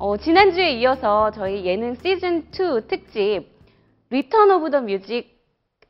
[0.00, 3.48] 어, 지난주에 이어서 저희 예능 시즌2 특집
[4.10, 5.36] Return of the Music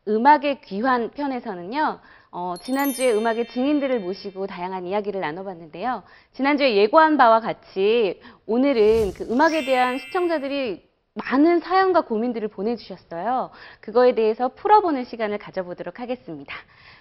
[0.09, 6.05] 음악의 귀환 편에서는요, 어, 지난주에 음악의 증인들을 모시고 다양한 이야기를 나눠봤는데요.
[6.33, 13.51] 지난주에 예고한 바와 같이 오늘은 그 음악에 대한 시청자들이 많은 사연과 고민들을 보내주셨어요.
[13.81, 16.55] 그거에 대해서 풀어보는 시간을 가져보도록 하겠습니다.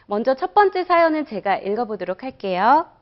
[0.07, 2.96] 먼저 첫 번째 사연을 제가 읽어보도록 할게요.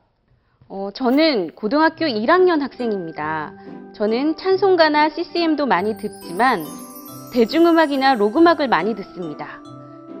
[0.68, 3.52] 어, 저는 고등학교 1학년 학생입니다.
[3.92, 6.64] 저는 찬송가나 CCM도 많이 듣지만
[7.32, 9.60] 대중음악이나 록음악을 많이 듣습니다.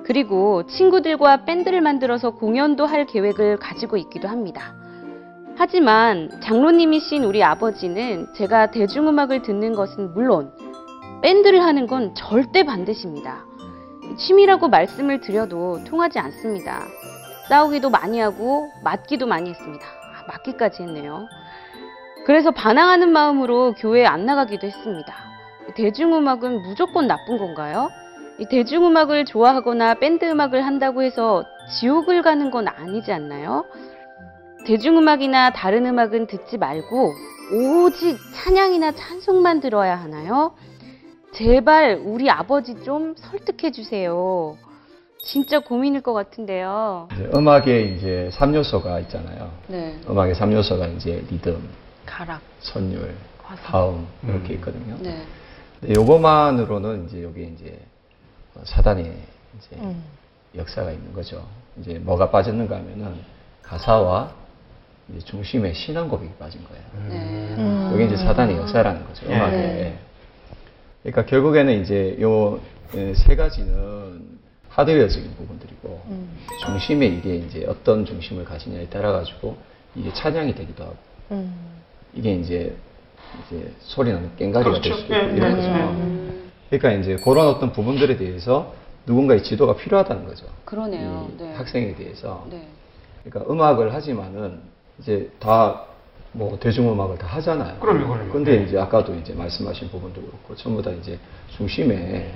[0.04, 4.76] 그리고 친구들과 밴드를 만들어서 공연도 할 계획을 가지고 있기도 합니다.
[5.56, 10.52] 하지만 장로님이신 우리 아버지는 제가 대중음악을 듣는 것은 물론
[11.22, 13.44] 밴드를 하는 건 절대 반대십니다.
[14.16, 16.84] 취미라고 말씀을 드려도 통하지 않습니다.
[17.48, 19.95] 싸우기도 많이 하고 맞기도 많이 했습니다.
[20.26, 21.28] 아, 맞기까지 했네요.
[22.24, 25.14] 그래서 반항하는 마음으로 교회에 안 나가기도 했습니다.
[25.74, 27.90] 대중음악은 무조건 나쁜 건가요?
[28.50, 31.44] 대중음악을 좋아하거나 밴드 음악을 한다고 해서
[31.78, 33.64] 지옥을 가는 건 아니지 않나요?
[34.66, 37.12] 대중음악이나 다른 음악은 듣지 말고
[37.52, 40.54] 오직 찬양이나 찬송만 들어야 하나요?
[41.32, 44.56] 제발 우리 아버지 좀 설득해 주세요.
[45.26, 47.08] 진짜 고민일 것 같은데요.
[47.34, 49.50] 음악에 이제 3요소가 있잖아요.
[49.66, 49.98] 네.
[50.08, 51.68] 음악의 3요소가 이제 리듬,
[52.06, 52.40] 가락.
[52.60, 53.12] 선율.
[53.42, 54.54] 화음 이렇게 음.
[54.56, 54.96] 있거든요.
[55.00, 55.24] 네.
[55.80, 57.78] 근데 요것만으로는 이제 여기 이제
[58.54, 60.02] 어, 사단의 이제 음.
[60.56, 61.44] 역사가 있는 거죠.
[61.80, 63.14] 이제 뭐가 빠졌는가 하면은
[63.62, 64.32] 가사와
[65.08, 67.08] 이제 중심의 신앙 고백이 빠진 거예요.
[67.08, 67.92] 네.
[67.92, 69.26] 여기 이제 사단의 역사라는 거죠.
[69.28, 69.36] 네.
[69.36, 69.56] 음악에.
[69.56, 69.98] 네.
[71.02, 72.60] 그러니까 결국에는 이제 요
[73.14, 74.35] 세 가지는
[74.76, 76.38] 하드웨어적인 부분들이고 음.
[76.64, 79.56] 중심의 이게 이제 어떤 중심을 가지냐에 따라 가지고
[79.94, 80.96] 이게 찬양이 되기도 하고
[81.32, 81.54] 음.
[82.14, 82.76] 이게 이제
[83.46, 85.00] 이제 소리 나는 깽가리가 될 그렇죠.
[85.00, 85.68] 수도 예, 있고 이런 예, 거죠.
[85.68, 85.72] 예.
[85.72, 86.50] 음.
[86.70, 88.74] 그러니까 이제 그런 어떤 부분들에 대해서
[89.06, 90.46] 누군가의 지도가 필요하다는 거죠.
[90.64, 91.30] 그러네요.
[91.34, 91.54] 이 네.
[91.54, 92.46] 학생에 대해서.
[92.50, 92.66] 네.
[93.24, 94.60] 그러니까 음악을 하지만은
[94.98, 95.86] 이제 다
[96.36, 97.78] 뭐 대중음악을 다 하잖아요.
[97.80, 98.32] 그럼요, 그럼요.
[98.32, 98.64] 근데 네.
[98.64, 101.18] 이제 아까도 이제 말씀하신 부분도 그렇고 전부 다 이제
[101.56, 102.34] 중심에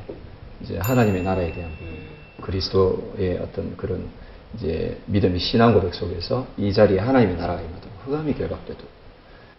[0.62, 1.94] 이제 하나님의 나라에 대한 부분,
[2.40, 4.08] 그리스도의 어떤 그런
[4.54, 8.84] 이제 믿음의 신앙 고백 속에서 이 자리에 하나님의 나라가 임하도 흑암이 결박돼도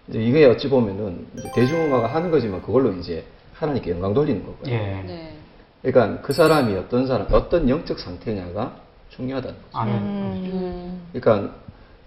[0.08, 4.74] 이제 이게 어찌 보면은 이제 대중음악을 하는 거지만 그걸로 이제 하나님께 영광 돌리는 거고요.
[4.74, 4.78] 예.
[5.06, 5.38] 네.
[5.81, 8.75] 그러니까 그 사람이 어떤 사람, 어떤 영적 상태냐가
[9.09, 9.78] 중요하다는 거죠.
[9.78, 9.96] 아멘.
[9.96, 11.02] 음.
[11.13, 11.56] 그러니까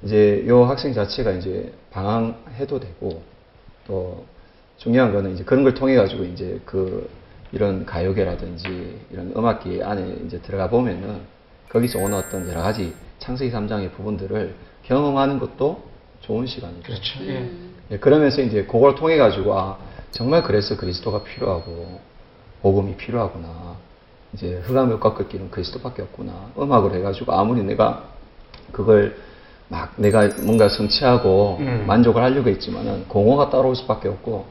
[0.02, 3.22] 이제 요 학생 자체가 이제 방황해도 되고
[3.86, 4.24] 또
[4.78, 7.08] 중요한 거는 이제 그런 걸 통해 가지고 이제 그
[7.54, 11.20] 이런 가요계라든지 이런 음악기 안에 이제 들어가 보면은
[11.68, 15.82] 거기서 오는 어떤 여러 가지 창세기 3장의 부분들을 경험하는 것도
[16.20, 16.82] 좋은 시간이죠.
[16.82, 17.24] 그렇죠.
[17.24, 17.38] 예.
[17.38, 17.74] 음.
[17.92, 19.78] 예, 그러면서 이제 그걸 통해 가지고 아
[20.10, 22.00] 정말 그래서 그리스도가 필요하고
[22.60, 23.76] 복음이 필요하구나.
[24.32, 26.50] 이제 흑암을 꺾을 길은 그리스도밖에 없구나.
[26.58, 28.08] 음악을 해가지고 아무리 내가
[28.72, 29.16] 그걸
[29.68, 31.84] 막 내가 뭔가 성취하고 음.
[31.86, 34.44] 만족을 하려고 했지만은 공허가 따라올 수밖에 없고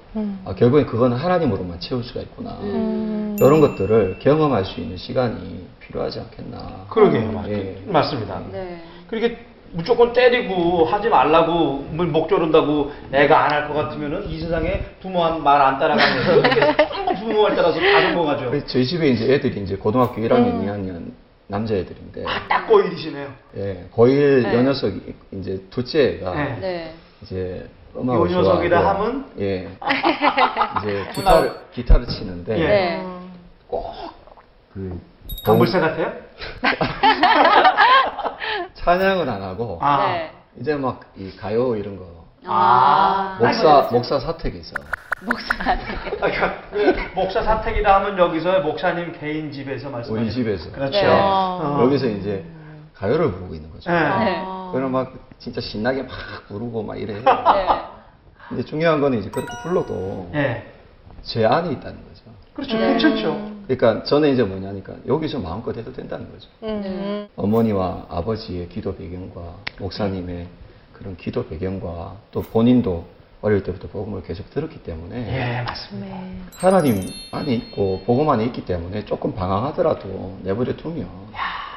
[0.46, 2.58] 아, 결국엔 그거는 하나님으로만 채울 수가 있구나.
[2.62, 3.38] 음.
[3.40, 6.86] 이런 것들을 경험할 수 있는 시간이 필요하지 않겠나.
[6.90, 7.32] 그러게요.
[7.32, 7.78] 맞, 예.
[7.86, 8.42] 맞습니다.
[8.52, 8.82] 네.
[9.08, 9.38] 그렇게
[9.72, 15.80] 무조건 때리고 하지 말라고 뭐목 조른다고 애가 안 할 것 같으면은 이 세상에 부모 말안
[15.80, 16.60] 따라가면 어떻게
[16.94, 18.50] 전부 부모 말 따라서 다 넘어가죠.
[18.50, 21.12] 그래서 저희 집에 이제 애들이 이제 고등학교 1학년, 2학년
[21.48, 23.32] 남자애들인데 아, 딱 꼬일이시네요.
[23.58, 24.56] 예, 고1 네.
[24.56, 26.58] 요 녀석이 이제 둘째가 네.
[26.60, 26.96] 네.
[27.22, 29.32] 이제 음악을 요 녀석이라 좋아하고, 하면?
[29.40, 29.70] 예
[30.82, 32.68] 이제 기타를 기타를 치는데 예.
[32.68, 33.04] 네.
[34.74, 35.00] 그
[35.46, 36.14] 강불새 같아요?
[38.76, 40.08] 찬양을 안 하고 아.
[40.08, 40.32] 네.
[40.60, 43.38] 이제 막 이 가요 이런 거 아.
[43.40, 44.76] 목사 목사 사택이 있어
[45.26, 45.78] 목사 아,
[46.18, 50.92] 그러니까 그 목사 사택이라 하면 여기서 목사님 개인 집에서 말씀하시는 우리 집에서 그렇죠.
[50.92, 51.08] 네.
[51.08, 51.80] 어.
[51.84, 52.46] 여기서 이제
[52.94, 53.90] 가요를 부르고 있는 거죠.
[53.90, 54.00] 네.
[54.00, 54.46] 네.
[54.72, 56.12] 그럼 막 진짜 신나게 막
[56.48, 57.14] 부르고 막 이래.
[57.14, 57.24] 네.
[58.50, 60.66] 근데 중요한 거는 이제 그렇게 불러도 예.
[61.22, 62.24] 제 안에 있다는 거죠.
[62.54, 62.78] 그렇죠.
[62.78, 62.88] 네.
[62.98, 63.54] 괜찮죠.
[63.68, 66.50] 그러니까 저는 이제 뭐냐니까 여기서 마음껏 해도 된다는 거죠.
[66.60, 67.30] 네.
[67.36, 70.48] 어머니와 아버지의 기도 배경과 목사님의
[70.92, 73.06] 그런 기도 배경과 또 본인도
[73.44, 76.18] 어릴 때부터 복음을 계속 들었기 때문에 예, 맞습니다.
[76.56, 81.10] 하나님 안에 있고 복음 안에 있기 때문에 조금 방황하더라도 내버려 두면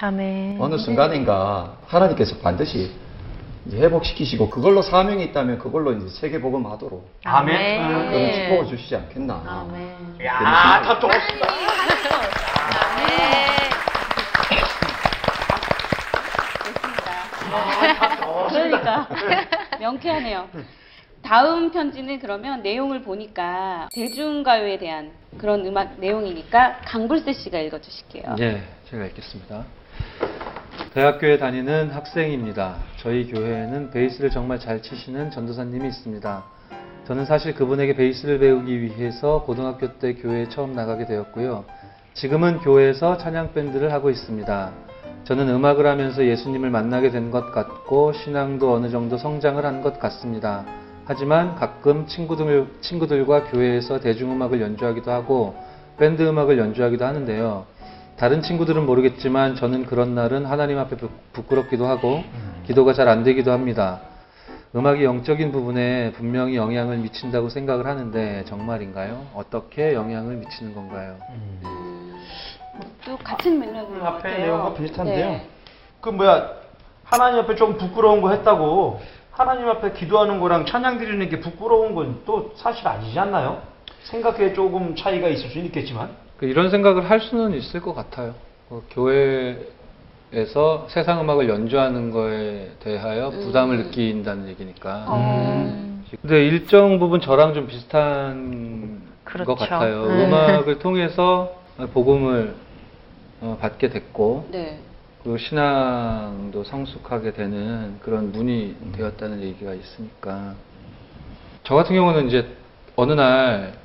[0.01, 0.59] 아멘.
[0.61, 2.93] 어느 순간인가 하나님께서 반드시
[3.67, 7.89] 이제 회복시키시고 그걸로 사명이 있다면 그걸로 이제 세계 복음하도록 아멘.
[7.89, 8.49] 그런 네.
[8.49, 9.43] 축복을 주시지 않겠나.
[9.45, 10.25] 아멘.
[10.25, 11.47] 야, 다 좋습니다.
[18.51, 19.09] 그러니까
[19.81, 20.49] 명쾌하네요.
[21.23, 28.37] 다음 편지는 그러면 내용을 보니까 대중가요에 대한 그런 음악 내용이니까 강불세 씨가 읽어주실게요.
[28.39, 29.65] 예, 제가 읽겠습니다.
[30.95, 32.77] 대학교에 다니는 학생입니다.
[32.99, 36.45] 저희 교회에는 베이스를 정말 잘 치시는 전도사님이 있습니다.
[37.07, 41.65] 저는 사실 그분에게 베이스를 배우기 위해서 고등학교 때 교회에 처음 나가게 되었고요.
[42.15, 44.73] 지금은 교회에서 찬양 밴드를 하고 있습니다.
[45.25, 50.65] 저는 음악을 하면서 예수님을 만나게 된 것 같고 신앙도 어느 정도 성장을 한 것 같습니다.
[51.07, 55.55] 하지만 가끔 친구들, 친구들과 교회에서 대중음악을 연주하기도 하고
[55.99, 57.65] 밴드 음악을 연주하기도 하는데요.
[58.17, 62.25] 다른 친구들은 모르겠지만 저는 그런 날은 하나님 앞에 부- 부끄럽기도 하고
[62.67, 64.01] 기도가 잘 안 되기도 합니다.
[64.75, 69.27] 음악이 영적인 부분에 분명히 영향을 미친다고 생각을 하는데 정말인가요?
[69.35, 71.17] 어떻게 영향을 미치는 건가요?
[73.05, 73.61] 또 같은
[74.01, 74.39] 것 앞에.
[74.39, 75.27] 내용과 비슷한데요.
[75.27, 75.47] 네.
[76.01, 76.51] 그 뭐야
[77.05, 79.01] 하나님 앞에 좀 부끄러운 거 했다고
[79.37, 83.61] 하나님 앞에 기도하는 거랑 찬양 드리는 게 부끄러운 건 또 사실 아니지 않나요?
[84.05, 88.35] 생각에 조금 차이가 있을 수는 있겠지만 그 이런 생각을 할 수는 있을 것 같아요.
[88.69, 93.83] 그 교회에서 세상 음악을 연주하는 거에 대하여 부담을 음.
[93.85, 95.05] 느낀다는 얘기니까.
[95.15, 96.05] 음.
[96.23, 99.55] 근데 일정 부분 저랑 좀 비슷한 그렇죠.
[99.55, 100.05] 것 같아요.
[100.05, 100.21] 음.
[100.33, 101.53] 음악을 통해서
[101.93, 102.55] 복음을
[103.43, 104.79] 어, 받게 됐고 네.
[105.27, 110.55] 그 신앙도 성숙하게 되는 그런 문이 되었다는 얘기가 있으니까
[111.65, 112.47] 저 같은 경우는 이제
[112.95, 113.77] 어느 날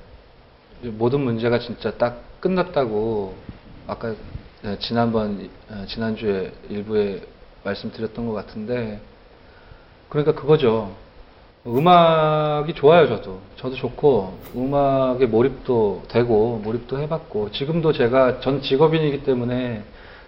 [0.84, 3.36] 모든 문제가 진짜 딱 끝났다고
[3.88, 4.14] 아까
[4.62, 7.24] 네, 지난번 어, 지난주에 일부에
[7.64, 9.02] 말씀드렸던 것 같은데
[10.10, 10.96] 그러니까 그거죠.
[11.66, 13.40] 음악이 좋아요, 저도.
[13.58, 19.84] 저도 좋고, 음악에 몰입도 되고, 몰입도 해봤고, 지금도 제가, 전 직업인이기 때문에,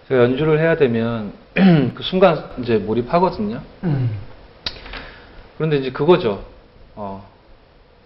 [0.08, 3.60] 제가 연주를 해야 되면, 그 순간 이제 몰입하거든요.
[5.56, 6.44] 그런데 이제 그거죠.
[6.94, 7.26] 어,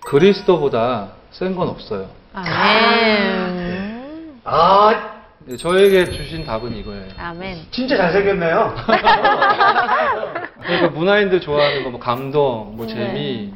[0.05, 2.09] 그리스도보다 센 건 없어요.
[2.35, 4.41] 아멘.
[4.45, 7.07] 아 네, 저에게 주신 답은 이거예요.
[7.19, 7.59] 아멘.
[7.71, 8.75] 진짜 잘생겼네요.
[10.63, 12.95] 그러니까 문화인들 좋아하는 거, 뭐 감동, 뭐 네.
[12.95, 13.55] 재미,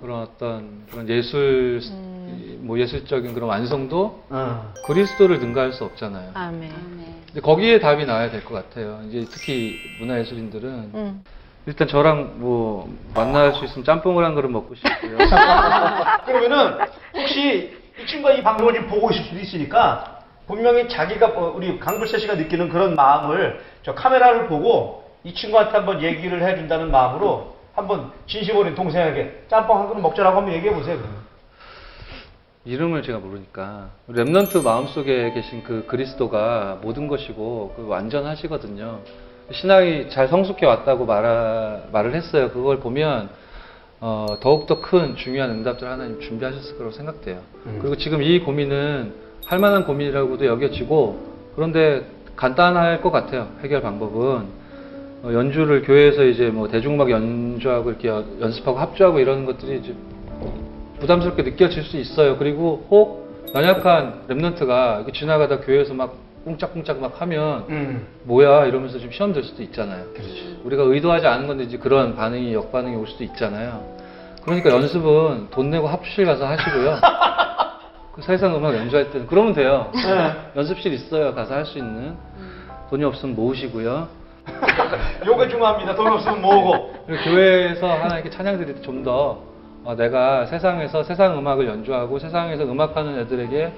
[0.00, 2.58] 그런 어떤 그런 예술, 음.
[2.62, 4.72] 뭐 예술적인 그런 완성도, 어.
[4.86, 6.30] 그리스도를 능가할 수 없잖아요.
[6.34, 6.72] 아멘.
[6.72, 7.21] 아멘.
[7.32, 9.00] 근데 거기에 답이 나와야 될 것 같아요.
[9.08, 11.24] 이제 특히 문화예술인들은 음.
[11.66, 15.16] 일단 저랑 뭐 만날 수 있으면 짬뽕을 한 그릇 먹고 싶고요.
[16.26, 16.78] 그러면은
[17.14, 22.18] 혹시 이 친구가 이 방송을 지금 보고 있을 수도 있으니까 분명히 자기가 어, 우리 강불세
[22.18, 28.56] 씨가 느끼는 그런 마음을 저 카메라를 보고 이 친구한테 한번 얘기를 해준다는 마음으로 한번 진심
[28.56, 30.96] 어린 동생에게 짬뽕 한 그릇 먹자라고 한번 얘기해 보세요.
[30.98, 31.22] 그러면.
[32.64, 39.00] 이름을 제가 모르니까 Remnant 마음속에 계신 그 그리스도가 모든 것이고 그 완전하시거든요.
[39.50, 42.50] 신앙이 잘 성숙해 왔다고 말하, 말을 했어요.
[42.50, 43.30] 그걸 보면
[44.00, 47.40] 어, 더욱더 큰 중요한 응답들 하나님 준비하셨을 거라고 생각돼요.
[47.66, 47.78] 음.
[47.80, 49.12] 그리고 지금 이 고민은
[49.46, 53.48] 할 만한 고민이라고도 여겨지고 그런데 간단할 것 같아요.
[53.62, 54.62] 해결 방법은
[55.24, 59.94] 어, 연주를 교회에서 이제 뭐 대중음악 연주하고 이렇게 연- 연습하고 합주하고 이러는 것들이 이제
[61.02, 62.38] 부담스럽게 느껴질 수 있어요.
[62.38, 63.22] 그리고 혹
[63.56, 68.06] 연약한 랩런트가 지나가다 교회에서 막 꿍짝꿍짝 막 하면 음.
[68.22, 70.04] 뭐야 이러면서 좀 시험 될 수도 있잖아요.
[70.12, 70.30] 그렇죠.
[70.64, 73.84] 우리가 의도하지 않은 건데 이제 그런 반응이 역반응이 올 수도 있잖아요.
[74.44, 76.98] 그러니까 연습은 돈 내고 합주실 가서 하시고요.
[78.14, 79.90] 그 사회상 음악 연주할 때는 그러면 돼요.
[79.94, 80.32] 네.
[80.56, 81.34] 연습실 있어요.
[81.34, 82.14] 가서 할 수 있는.
[82.90, 84.06] 돈이 없으면 모으시고요.
[85.26, 85.94] 요게 중요합니다.
[85.94, 86.42] 돈 없으면.
[87.06, 89.51] 그리고 교회에서 하나 이렇게 찬양 드릴 때 좀더
[89.84, 93.72] 어, 내가 세상에서 세상 음악을 연주하고 세상에서 음악하는 애들에게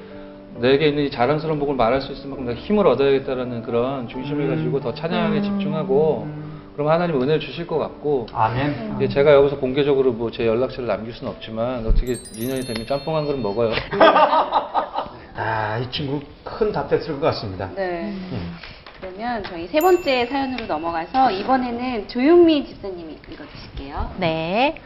[0.56, 4.80] 내게 있는 이 자랑스러운 복을 말할 수 있을 만큼 내가 힘을 얻어야겠다라는 그런 중심을 가지고
[4.80, 6.28] 더 찬양에 집중하고
[6.75, 8.94] 그럼 하나님 은혜를 주실 것 같고 아멘.
[8.96, 13.25] 이게 제가 여기서 공개적으로 뭐 제 연락처를 남길 수는 없지만 어떻게 인연이 되면 짬뽕 한
[13.26, 13.73] 그릇 먹어요.
[15.37, 17.70] 아, 이 친구 큰 답 됐을 것 같습니다.
[17.75, 18.12] 네.
[19.00, 24.11] 그러면 저희 세 번째 사연으로 넘어가서 이번에는 조용미 집사님이 읽어주실게요.
[24.18, 24.76] 네.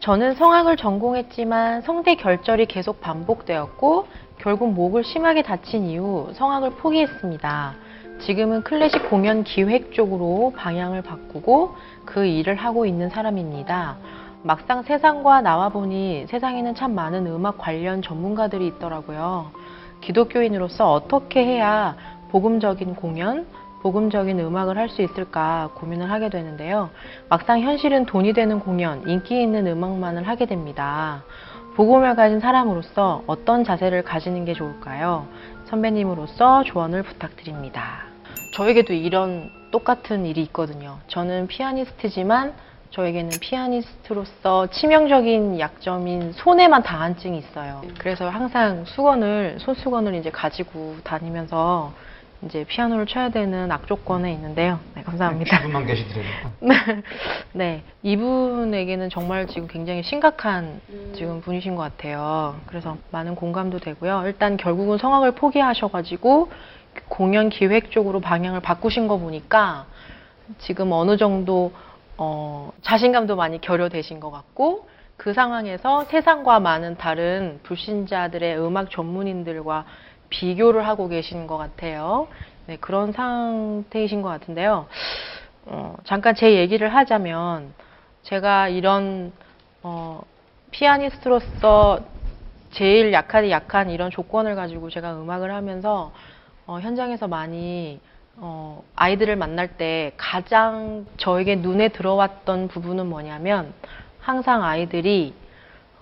[0.00, 4.06] 저는 성악을 전공했지만 성대 결절이 계속 반복되었고
[4.38, 7.74] 결국 목을 심하게 다친 이후 성악을 포기했습니다.
[8.20, 11.74] 지금은 클래식 공연 기획 쪽으로 방향을 바꾸고
[12.06, 13.98] 그 일을 하고 있는 사람입니다.
[14.42, 19.50] 막상 세상과 나와 보니 세상에는 참 많은 음악 관련 전문가들이 있더라고요.
[20.00, 21.94] 기독교인으로서 어떻게 해야
[22.30, 23.46] 복음적인 공연,
[23.82, 26.90] 복음적인 음악을 할 수 있을까 고민을 하게 되는데요.
[27.28, 31.22] 막상 현실은 돈이 되는 공연, 인기 있는 음악만을 하게 됩니다.
[31.76, 35.26] 복음을 가진 사람으로서 어떤 자세를 가지는 게 좋을까요?
[35.66, 38.04] 선배님으로서 조언을 부탁드립니다.
[38.54, 40.98] 저에게도 이런 똑같은 일이 있거든요.
[41.06, 42.52] 저는 피아니스트지만
[42.90, 47.82] 저에게는 피아니스트로서 치명적인 약점인 손에만 다한증이 있어요.
[47.98, 51.92] 그래서 항상 수건을 손수건을 이제 가지고 다니면서
[52.42, 54.78] 이제 피아노를 쳐야 되는 악조건에 있는데요.
[54.94, 55.58] 네, 감사합니다.
[55.58, 57.02] 두분만 계시더라고요.
[57.52, 60.80] 네, 이분에게는 정말 지금 굉장히 심각한
[61.14, 62.56] 지금 분이신 것 같아요.
[62.66, 64.22] 그래서 많은 공감도 되고요.
[64.24, 66.50] 일단 결국은 성악을 포기하셔가지고
[67.08, 69.86] 공연 기획 쪽으로 방향을 바꾸신 거 보니까
[70.58, 71.72] 지금 어느 정도
[72.16, 79.84] 어, 자신감도 많이 결여되신 것 같고 그 상황에서 세상과 많은 다른 불신자들의 음악 전문인들과
[80.30, 82.28] 비교를 하고 계신 것 같아요.
[82.66, 84.86] 네, 그런 상태이신 것 같은데요.
[85.66, 87.74] 어, 잠깐 제 얘기를 하자면
[88.22, 89.32] 제가 이런
[89.82, 90.22] 어,
[90.70, 92.00] 피아니스트로서
[92.70, 96.12] 제일 약한 약한 이런 조건을 가지고 제가 음악을 하면서
[96.66, 98.00] 어, 현장에서 많이
[98.36, 103.74] 어, 아이들을 만날 때 가장 저에게 눈에 들어왔던 부분은 뭐냐면
[104.20, 105.34] 항상 아이들이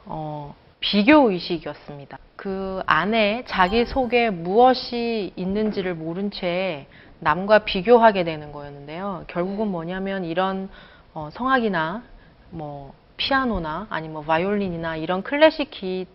[0.05, 2.19] 어, 비교 의식이었습니다.
[2.37, 6.87] 그 안에 자기 속에 무엇이 있는지를 모른 채
[7.19, 9.25] 남과 비교하게 되는 거였는데요.
[9.27, 10.69] 결국은 뭐냐면 이런
[11.15, 12.03] 어, 성악이나
[12.51, 16.07] 뭐 피아노나 아니면 뭐 바이올린이나 이런 클래식 기,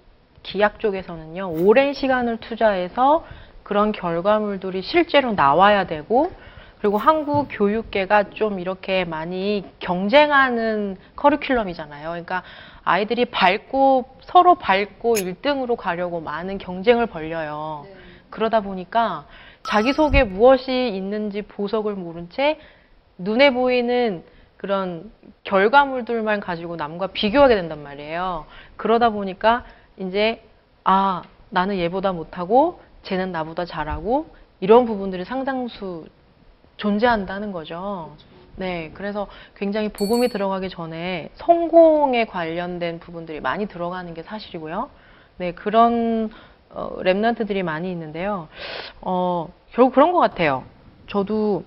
[0.44, 3.26] 기악 쪽에서는요 오랜 시간을 투자해서
[3.64, 6.32] 그런 결과물들이 실제로 나와야 되고
[6.80, 12.04] 그리고 한국 교육계가 좀 이렇게 많이 경쟁하는 커리큘럼이잖아요.
[12.04, 12.44] 그러니까
[12.84, 17.86] 아이들이 밟고 서로 밟고 1등으로 가려고 많은 경쟁을 벌려요.
[18.30, 19.26] 그러다 보니까
[19.64, 22.60] 자기 속에 무엇이 있는지 보석을 모른 채
[23.18, 24.24] 눈에 보이는
[24.58, 25.12] 그런
[25.44, 28.46] 결과물들만 가지고 남과 비교하게 된단 말이에요.
[28.76, 29.66] 그러다 보니까
[29.98, 30.44] 이제
[30.84, 34.28] 아 나는 얘보다 못하고 쟤는 나보다 잘하고
[34.60, 36.06] 이런 부분들이 상당수
[36.78, 38.16] 존재한다는 거죠.
[38.56, 44.90] 네, 그래서 굉장히 복음이 들어가기 전에 성공에 관련된 부분들이 많이 들어가는 게 사실이고요.
[45.38, 46.30] 네, 그런
[46.70, 48.48] 어, 랩런트들이 많이 있는데요.
[49.02, 50.64] 어, 결국 그런 것 같아요.
[51.08, 51.64] 저도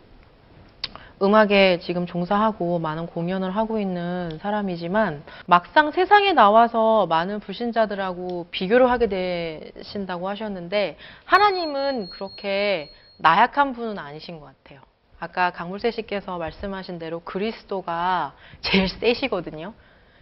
[1.22, 9.08] 음악에 지금 종사하고 많은 공연을 하고 있는 사람이지만 막상 세상에 나와서 많은 불신자들하고 비교를 하게
[9.08, 14.80] 되신다고 하셨는데 하나님은 그렇게 나약한 분은 아니신 것 같아요.
[15.18, 19.72] 아까 강물세 씨께서 말씀하신 대로 그리스도가 제일 세시거든요.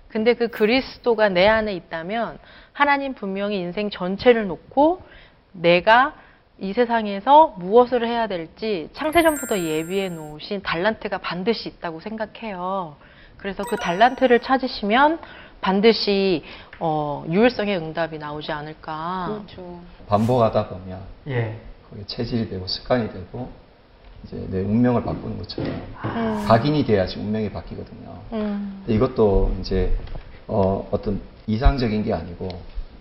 [0.09, 2.39] 근데 그 그리스도가 내 안에 있다면
[2.73, 5.03] 하나님 분명히 인생 전체를 놓고
[5.53, 6.15] 내가
[6.61, 12.97] 이 세상에서 무엇을 해야 될지 창세전부터 예비해 놓으신 달란트가 반드시 있다고 생각해요.
[13.39, 15.19] 그래서 그 달란트를 찾으시면
[15.61, 16.45] 반드시
[16.79, 19.43] 어, 유일성의 응답이 나오지 않을까.
[19.47, 19.81] 그렇죠.
[20.07, 21.59] 반복하다 보면 예.
[21.91, 23.51] 그게 체질이 되고 습관이 되고
[24.31, 25.71] 내 운명을 바꾸는 것처럼
[26.05, 26.45] 음.
[26.47, 28.19] 각인이 돼야지 운명이 바뀌거든요.
[28.33, 28.85] 음.
[28.87, 29.97] 이것도 이제
[30.47, 32.49] 어, 어떤 이상적인 게 아니고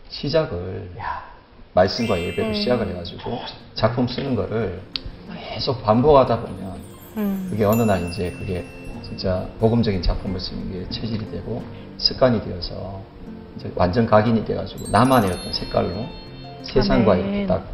[0.10, 0.92] 시작을
[1.74, 2.54] 말씀과 예배로 음.
[2.54, 3.40] 시작을 해가지고
[3.74, 4.82] 작품 쓰는 거를
[5.50, 6.78] 계속 반복하다 보면
[7.18, 7.48] 음.
[7.50, 8.66] 그게 어느 날 이제 그게
[9.04, 11.64] 진짜 복음적인 작품을 쓰는 게 체질이 되고
[11.98, 13.02] 습관이 되어서
[13.56, 16.06] 이제 완전 각인이 돼가지고 나만의 어떤 색깔로
[16.64, 17.16] 세상과.
[17.18, 17.66] 이렇게 딱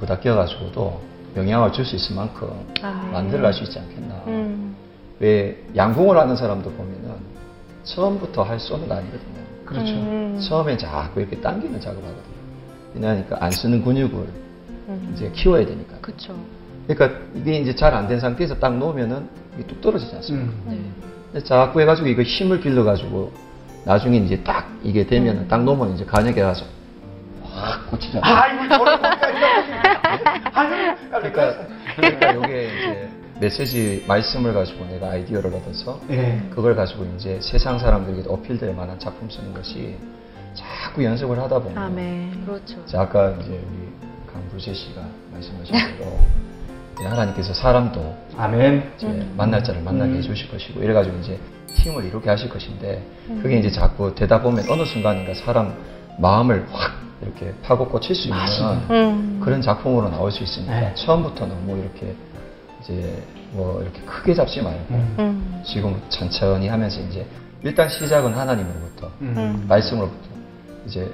[0.00, 1.00] 부닥겨가지고도
[1.36, 2.48] 영향을 줄 수 있을 만큼
[2.82, 3.12] 아멘.
[3.12, 4.14] 만들어갈 수 있지 않겠나.
[4.26, 4.76] 음.
[5.20, 7.14] 왜 양궁을 하는 사람도 보면은
[7.84, 9.38] 처음부터 할 수는 아니거든요.
[9.64, 9.92] 그렇죠.
[9.92, 10.38] 음.
[10.40, 12.38] 처음에 자꾸 이렇게 당기는 작업하거든요.
[12.94, 14.16] 왜냐하니까 안 쓰는 근육을
[14.88, 15.12] 음.
[15.14, 15.96] 이제 키워야 되니까.
[16.00, 16.34] 그쵸.
[16.86, 20.50] 그러니까 이게 이제 잘 안 된 상태에서 딱 놓으면은 이게 뚝 떨어지지 않습니까?
[20.66, 20.70] 음.
[20.70, 20.78] 네.
[21.32, 23.32] 근데 자꾸 해가지고 이거 힘을 길러가지고
[23.84, 26.64] 나중에 이제 딱 이게 되면은 딱 놓으면 이제 간역에 가서
[27.42, 28.34] 확 꽂히잖아요.
[28.34, 28.74] 아이고
[31.10, 31.66] 그러니까,
[31.96, 33.08] 그러니까 이게 이제
[33.40, 36.40] 메시지 말씀을 가지고 내가 아이디어를 얻어서 예.
[36.50, 39.96] 그걸 가지고 이제 세상 사람들에게 어필될 만한 작품 쓰는 것이
[40.54, 42.44] 자꾸 연습을 하다 보면 아멘.
[42.44, 42.82] 그렇죠.
[42.84, 43.88] 이제 아까 이제 우리
[44.32, 45.02] 강불세 씨가
[45.32, 46.18] 말씀하신 대로
[46.98, 48.92] 이제 하나님께서 사람도 아멘.
[48.96, 49.34] 이제 음.
[49.36, 50.16] 만날 자를 만나게 음.
[50.16, 51.38] 해주실 것이고 이래가지고 이제
[51.76, 53.02] 팀을 이루게 하실 것인데
[53.42, 55.74] 그게 이제 자꾸 되다 보면 어느 순간인가 사람
[56.18, 58.40] 마음을 확 이렇게 파고 꽂힐 수 있는
[58.90, 59.40] 음.
[59.42, 60.94] 그런 작품으로 나올 수 있으니까 네.
[60.94, 62.14] 처음부터 너무 이렇게
[62.80, 63.22] 이제
[63.52, 65.16] 뭐 이렇게 크게 잡지 말고 음.
[65.18, 65.62] 음.
[65.64, 67.26] 지금 천천히 하면서 이제
[67.62, 69.64] 일단 시작은 하나님으로부터 음.
[69.68, 70.28] 말씀으로부터
[70.86, 71.12] 이제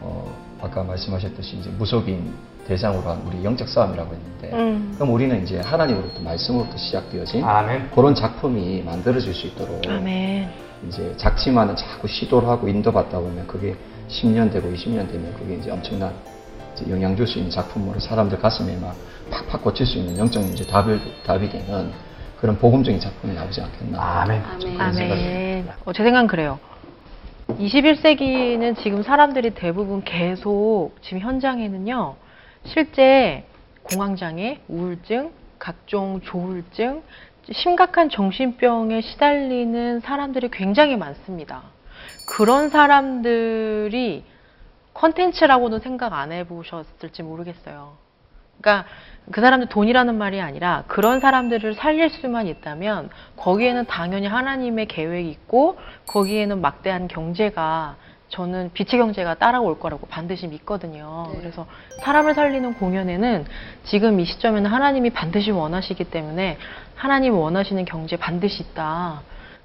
[0.00, 2.32] 어, 아까 말씀하셨듯이 이제 무속인
[2.66, 4.92] 대상으로 한 우리 영적 싸움이라고 했는데 음.
[4.94, 7.90] 그럼 우리는 이제 하나님으로부터 말씀으로부터 시작되어진 아멘.
[7.90, 10.48] 그런 작품이 만들어질 수 있도록 아멘.
[10.86, 13.76] 이제 작지만은 자꾸 시도를 하고 인도받다 보면 그게
[14.08, 16.12] 10년 되고 20년 되면 그게 이제 엄청난
[16.74, 18.94] 이제 영향 줄 수 있는 작품으로 사람들 가슴에 막
[19.30, 21.90] 팍팍 꽂힐 수 있는 영적 이제 답이, 답이 되는
[22.40, 24.22] 그런 복음적인 작품이 나오지 않겠나.
[24.22, 24.42] 아멘.
[24.44, 24.80] 아멘.
[24.80, 25.68] 아멘.
[25.84, 26.58] 어, 제 생각은 그래요.
[27.48, 32.16] 21세기는 지금 사람들이 대부분 계속 지금 현장에는요,
[32.64, 33.44] 실제
[33.84, 37.02] 공황장애, 우울증, 각종 조울증,
[37.50, 41.62] 심각한 정신병에 시달리는 사람들이 굉장히 많습니다.
[42.26, 44.24] 그런 사람들이
[44.94, 47.94] 컨텐츠라고는 생각 안 해보셨을지 모르겠어요.
[48.60, 48.88] 그러니까
[49.30, 55.78] 그 사람들 돈이라는 말이 아니라 그런 사람들을 살릴 수만 있다면 거기에는 당연히 하나님의 계획이 있고
[56.06, 57.96] 거기에는 막대한 경제가
[58.28, 61.28] 저는 빛의 경제가 따라올 거라고 반드시 믿거든요.
[61.32, 61.38] 네.
[61.38, 61.66] 그래서
[62.00, 63.44] 사람을 살리는 공연에는
[63.84, 66.56] 지금 이 시점에는 하나님이 반드시 원하시기 때문에
[66.96, 69.20] 하나님이 원하시는 경제 반드시 있다.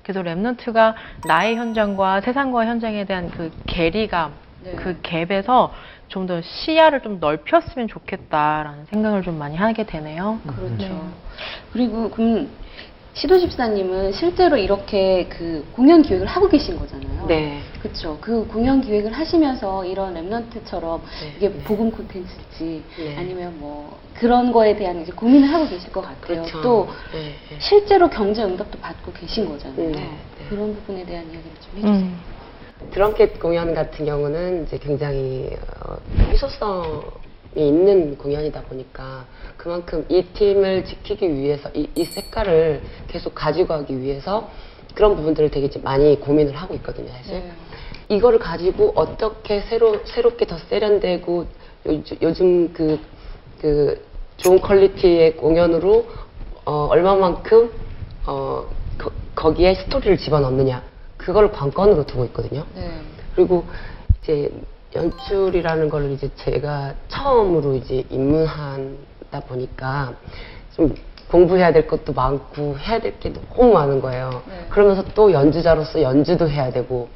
[0.08, 0.94] 그래서 랩넌트가
[1.28, 4.32] 나의 현장과 세상과 현장에 대한 그 괴리감,
[4.64, 4.72] 네.
[4.76, 5.72] 그 갭에서
[6.08, 10.40] 좀 더 시야를 좀 넓혔으면 좋겠다라는 생각을 좀 많이 하게 되네요.
[10.48, 10.78] 그렇죠.
[10.78, 11.02] 네.
[11.74, 12.48] 그리고 그럼
[13.18, 17.26] 시도 집사님은 실제로 이렇게 그 공연 기획을 하고 계신 거잖아요.
[17.28, 17.62] 네.
[17.82, 18.16] 그렇죠.
[18.22, 21.64] 그 공연 기획을 하시면서 이런 랩런트처럼 네, 이게 네.
[21.64, 23.16] 복음 콘텐츠일지 네.
[23.18, 26.44] 아니면 뭐 그런 거에 대한 이제 고민을 하고 계실 것 같아요.
[26.44, 26.62] 그렇죠.
[26.62, 27.58] 또 네, 네.
[27.60, 29.90] 실제로 경제 응답도 받고 계신 거잖아요.
[29.90, 30.46] 네, 네.
[30.48, 31.94] 그런 부분에 대한 이야기를 좀 해주세요.
[31.94, 32.20] 음.
[32.92, 35.50] 드럼캣 공연 같은 경우는 이제 굉장히
[35.84, 35.98] 어,
[36.32, 37.02] 희소성이
[37.66, 39.26] 있는 공연이다 보니까
[39.58, 44.50] 그만큼 이 팀을 지키기 위해서 이, 이 색깔을 계속 가지고 가기 위해서
[44.94, 47.36] 그런 부분들을 되게 좀 많이 고민을 하고 있거든요, 사실.
[47.36, 47.52] 네.
[48.10, 51.46] 이거를 가지고 어떻게 새로 새롭게 더 세련되고
[51.86, 53.00] 요즘, 요즘 그,
[53.60, 54.06] 그
[54.38, 56.08] 좋은 퀄리티의 공연으로
[56.66, 57.72] 어, 얼마만큼
[58.26, 58.66] 어,
[59.36, 60.84] 거, 기에 스토리를 집어넣느냐
[61.18, 62.66] 그걸 관건으로 두고 있거든요.
[62.76, 62.90] 네.
[63.36, 63.66] 그리고
[64.22, 64.50] 이제
[64.98, 70.14] 연출이라는 걸 이제 제가 처음으로 이제 입문하다 보니까
[70.76, 70.94] 좀
[71.30, 74.42] 공부해야 될 것도 많고 해야 될 게 너무 많은 거예요.
[74.48, 74.66] 네.
[74.70, 77.10] 그러면서 또 연주자로서 연주도 해야 되고.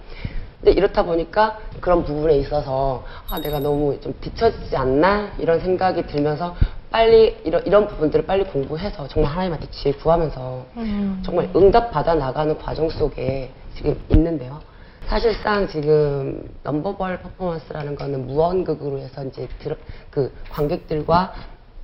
[0.59, 6.55] 근데 이렇다 보니까 그런 부분에 있어서 아 내가 너무 좀 뒤처지지 않나 이런 생각이 들면서
[6.91, 11.21] 빨리 이런 이런 부분들을 빨리 공부해서 정말 하나님한테 지혜 구하면서 음.
[11.25, 14.59] 정말 응답 받아 나가는 과정 속에 지금 있는데요.
[15.07, 19.75] 사실상 지금 넘버벌 퍼포먼스라는 거는 무언극으로 해서 이제 들어,
[20.09, 21.33] 그 관객들과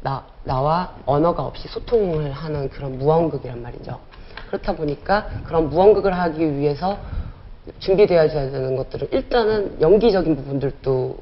[0.01, 3.99] 나, 나와 언어가 없이 소통을 하는 그런 무언극이란 말이죠.
[4.47, 6.97] 그렇다 보니까 그런 무언극을 하기 위해서
[7.79, 11.17] 준비되어야 되는 것들은 일단은 연기적인 부분들도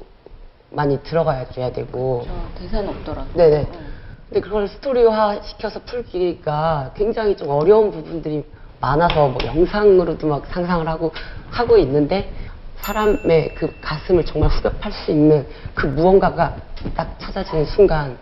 [0.70, 3.34] 많이 들어가야 줘야 되고 저 대사는 없더라고요.
[3.34, 3.62] 네네.
[3.62, 3.86] 어.
[4.28, 8.44] 근데 그걸 스토리화 시켜서 풀기가 굉장히 좀 어려운 부분들이
[8.80, 11.12] 많아서 뭐 영상으로도 막 상상을 하고
[11.50, 12.32] 하고 있는데
[12.76, 16.56] 사람의 그 가슴을 정말 후벼팔 수 있는 그 무언가가
[16.94, 18.18] 딱 찾아지는 순간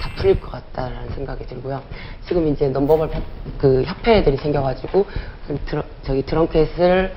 [0.00, 1.82] 쫙다 풀릴 것 같다라는 생각이 들고요.
[2.26, 3.22] 지금 이제 넘버벌 협-
[3.58, 5.06] 그 협회들이 생겨가지고
[5.46, 7.14] 한 드러, 저기 드럼캣을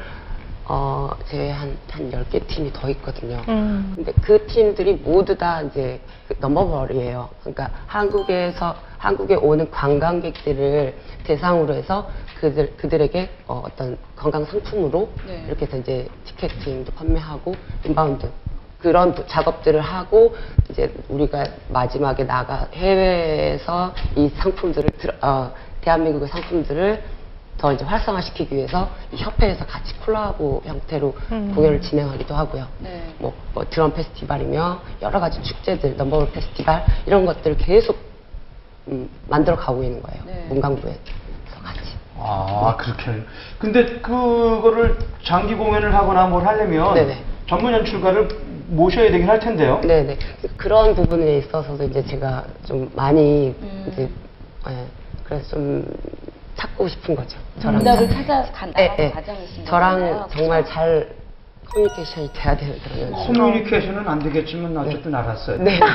[0.71, 3.41] 어 제한 한 10개 팀이 더 있거든요.
[3.47, 3.93] 음.
[3.95, 7.27] 근데 그 팀들이 모두 다 이제 그 non-verbal이에요.
[7.41, 12.09] 그러니까 한국에서 한국에 오는 관광객들을 대상으로 해서
[12.39, 15.43] 그들 그들에게 어, 떤 관광 상품으로 네.
[15.47, 17.55] 이렇게 해서 이제 ticketing도 판매하고
[17.85, 18.29] inbound
[18.79, 20.35] 그런 부- 작업들을 하고
[20.69, 27.03] 이제 우리가 마지막에 나가 해외에서 이 상품들을 들어- 어, 대한민국의 상품들을
[27.57, 31.51] 더 이제 활성화시키기 위해서 이 협회에서 같이 콜라보 형태로 음.
[31.55, 32.67] 공연을 진행하기도 하고요.
[32.79, 33.03] 네.
[33.17, 38.08] 뭐, 뭐 드럼 페스티벌이며 여러 가지 축제들, non-verbal 페스티벌 이런 것들을 계속
[38.89, 40.23] 음, 만들어 가고 있는 거예요.
[40.25, 40.45] 네.
[40.49, 40.97] 문광부에서
[41.63, 41.79] 같이.
[42.17, 43.23] 아, 그렇게.
[43.59, 47.23] 근데 그거를 장기 공연을 하거나 뭘 하려면 네네.
[47.47, 48.27] 전문 연출가를
[48.67, 49.79] 모셔야 되긴 할 텐데요.
[49.81, 50.17] 네네.
[50.57, 53.89] 그런 부분에 있어서도 이제 제가 좀 많이 음.
[53.91, 54.09] 이제
[54.69, 54.85] 예,
[55.23, 55.85] 그래서 좀
[56.55, 57.37] 찾고 싶은 거죠.
[57.61, 59.11] 저랑 응답을 잘- 찾아 간 예, 예.
[59.11, 60.27] 과정이신 저랑 거잖아요.
[60.35, 60.65] 정말?
[60.65, 61.09] 잘
[61.73, 62.53] 커뮤니케이션이 돼야
[63.01, 63.13] 연출.
[63.13, 65.57] 커뮤니케이션은 안 되겠지만 어쨌든 알았어요.
[65.57, 65.79] 네.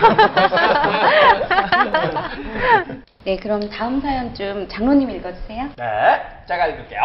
[3.25, 5.71] 네, 그럼 다음 사연 좀 장로님 읽어주세요.
[5.77, 7.01] 네, 제가 읽을게요.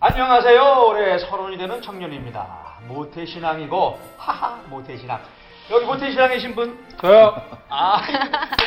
[0.00, 0.84] 안녕하세요.
[0.86, 2.46] 올해 서른이 되는 청년입니다.
[2.86, 5.18] 모태신앙이고, 하하, 모태신앙.
[5.70, 6.78] 여기 모태신앙이신 분?
[7.00, 7.34] 저요.
[7.68, 8.00] 아,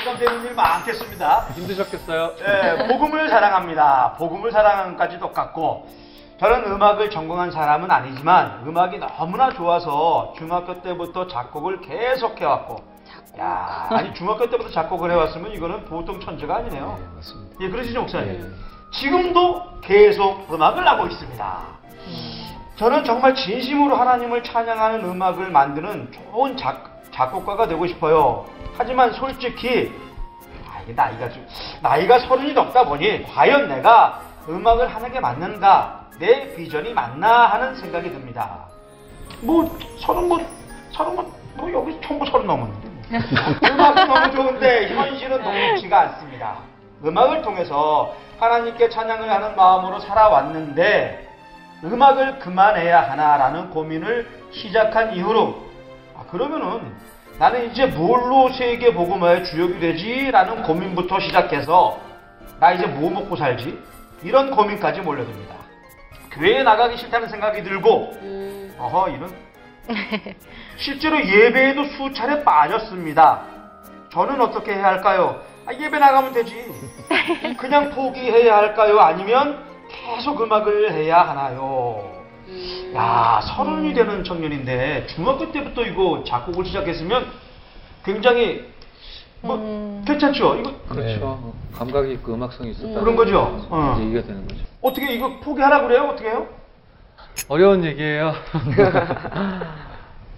[0.04, 1.48] 공감되는 일 많겠습니다.
[1.56, 2.34] 힘드셨겠어요?
[2.42, 4.16] 예, 복음을 사랑합니다.
[4.18, 5.88] 복음을 사랑함까지 똑같고,
[6.42, 12.84] 저는 음악을 전공한 사람은 아니지만 음악이 너무나 좋아서 중학교 때부터 작곡을 계속 해왔고
[13.38, 16.98] 야, 아니 중학교 때부터 작곡을 해왔으면 이거는 보통 천재가 아니네요.
[17.00, 17.56] 네, 맞습니다.
[17.62, 18.42] 예, 그러시죠, 목사님?
[18.42, 18.50] 네.
[18.92, 21.60] 지금도 계속 음악을 하고 있습니다.
[22.76, 28.48] 저는 정말 진심으로 하나님을 찬양하는 음악을 만드는 좋은 작, 작곡가가 되고 싶어요.
[28.76, 29.94] 하지만 솔직히
[30.68, 31.48] 아, 이게 나이가 좀
[31.84, 38.12] 나이가 서른이 넘다 보니 과연 내가 음악을 하는 게 맞는가, 내 비전이 맞나 하는 생각이
[38.12, 38.66] 듭니다.
[39.42, 40.40] 뭐 서른 뭐
[40.92, 42.90] 서른 뭐, 뭐 여기 전부 서른 넘었는데.
[42.90, 43.02] 뭐.
[43.70, 46.58] 음악은 너무 좋은데 현실은 녹록지가 않습니다.
[47.04, 51.30] 음악을 통해서 하나님께 찬양을 하는 마음으로 살아왔는데
[51.84, 55.66] 음악을 그만해야 하나라는 고민을 시작한 이후로
[56.16, 56.96] 아, 그러면은
[57.40, 62.00] 나는 이제 뭘로 세계 복음화의 주역이 되지라는 고민부터 시작해서
[62.60, 63.82] 나 이제 뭐 먹고 살지
[64.24, 65.56] 이런 고민까지 몰려듭니다.
[66.32, 69.34] 교회에 나가기 싫다는 생각이 들고 음, 어허 이런
[70.78, 73.42] 실제로 예배에도 수차례 빠졌습니다.
[74.12, 75.42] 저는 어떻게 해야 할까요?
[75.66, 76.66] 아, 예배 나가면 되지.
[77.58, 79.00] 그냥 포기해야 할까요?
[79.00, 82.12] 아니면 계속 음악을 해야 하나요?
[82.48, 82.94] 음.
[82.96, 87.32] 야, 서른이 되는 청년인데 중학교 때부터 이거 작곡을 시작했으면
[88.04, 88.66] 굉장히
[89.42, 90.04] 뭐 음.
[90.06, 90.56] 괜찮죠?
[90.56, 91.54] 이거 그렇죠.
[91.74, 93.00] 감각이 있고 음악성이 있었다.
[93.00, 93.66] 그런 거죠?
[93.70, 93.96] 어.
[93.98, 94.62] 이제 이해가 되는 거죠.
[94.82, 96.10] 어떻게 이거 포기하라 그래요?
[96.12, 96.48] 어떻게 해요?
[97.48, 98.34] 어려운 얘기예요.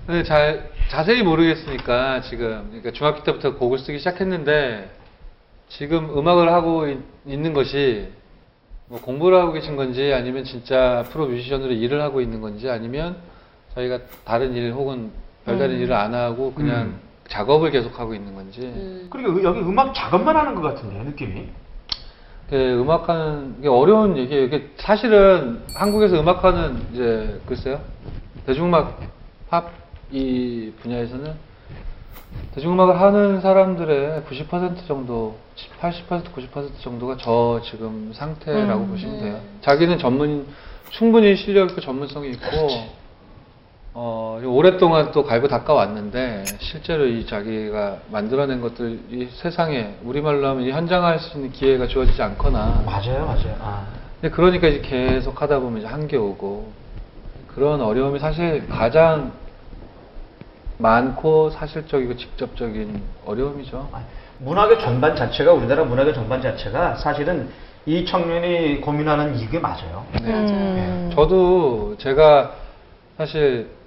[0.05, 4.89] 근데 잘 자세히 모르겠으니까 지금 그러니까 중학교 때부터 곡을 쓰기 시작했는데
[5.69, 8.09] 지금 음악을 하고 있, 는 것이
[8.87, 13.17] 뭐 공부를 하고 계신 건지 아니면 진짜 프로 뮤지션으로 일을 하고 있는 건지 아니면
[13.73, 15.11] 저희가 다른 일 혹은
[15.45, 16.99] 별다른 일을 안 하고 그냥 음.
[17.33, 19.07] 작업을 계속 하고 있는 건지 음.
[19.09, 21.49] 그러니까 여기 음악 작업만 하는 것 같은데 느낌이.
[22.49, 24.43] 그 음악하는 게 어려운 얘기예요.
[24.43, 27.81] 이게 사실은 한국에서 음악하는 이제 글쎄요
[28.45, 28.99] 대중음악
[29.49, 31.33] 팝 이 분야에서는
[32.53, 35.35] 대중음악을 하는 사람들의 90% 정도,
[35.81, 38.89] 80% 90% 정도가 저 지금 상태라고 음.
[38.89, 39.39] 보시면 돼요.
[39.61, 40.47] 자기는 전문
[40.91, 42.45] 충분히 실력 있고 전문성이 있고
[43.95, 50.71] 어, 오랫동안 또 갈고 닦아왔는데 실제로 이 자기가 만들어낸 것들 이 세상에 우리말로 하면 이
[50.71, 53.55] 현장할 수 있는 기회가 주어지지 않거나 맞아요, 맞아요.
[53.59, 53.85] 아.
[54.19, 56.73] 근데 그러니까 이제 계속 하다 보면 이제 한계 오고
[57.47, 59.31] 그런 어려움이 사실 가장
[60.79, 63.89] 많고 사실적이고 직접적인 어려움이죠.
[64.39, 67.49] 문학의 전반 자체가 우리나라 문학의 전반 자체가 사실은
[67.85, 70.03] 이 청년이 고민하는 이게 맞아요.
[70.23, 71.11] 음.
[71.13, 72.55] 저도 제가
[73.17, 73.82] 사실 아,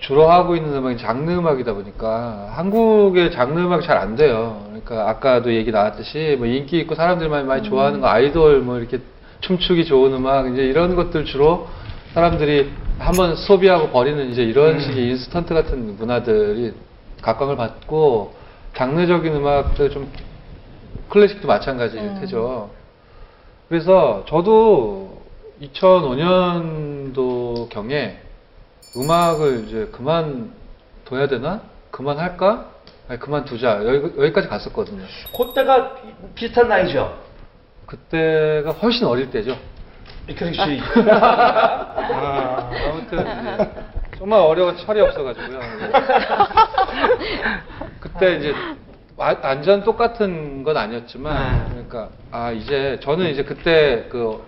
[0.00, 4.62] 주로 하고 있는 음악이 장르 음악이다 보니까 한국의 장르 음악이 잘 안 돼요.
[4.68, 9.00] 그러니까 아까도 얘기 나왔듯이 뭐 인기 있고 사람들이 많이, 많이 좋아하는 거 아이돌 뭐 이렇게
[9.40, 11.68] 춤추기 좋은 음악 이제 이런 것들 주로
[12.14, 14.80] 사람들이 한번 소비하고 버리는 이제 이런 음.
[14.80, 16.72] 식의 인스턴트 같은 문화들이
[17.22, 18.34] 각광을 받고
[18.74, 20.10] 장르적인 음악들 좀
[21.08, 22.18] 클래식도 마찬가지일 음.
[22.20, 22.70] 테죠.
[23.68, 25.22] 그래서 저도
[25.62, 28.18] 2005년도 경에
[28.98, 31.60] 음악을 이제 그만둬야 되나?
[31.90, 32.66] 그만할까?
[33.08, 33.84] 아니, 그만두자.
[33.86, 35.04] 여기, 여기 까지 갔었거든요.
[35.36, 35.94] 그때가
[36.34, 37.16] 비슷한 나이죠.
[37.86, 39.56] 그때가 훨씬 어릴 때죠.
[40.26, 40.80] 그렇지.
[41.10, 43.70] 아, 아무튼 이제
[44.18, 45.58] 정말 어려워 철이 없어가지고요.
[48.00, 48.52] 그때 이제
[49.16, 51.68] 와- 완전 똑같은 건 아니었지만 네.
[51.70, 54.44] 그러니까 아 이제 저는 이제 그때 그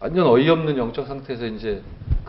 [0.00, 1.82] 완전 어이없는 영적 상태에서 이제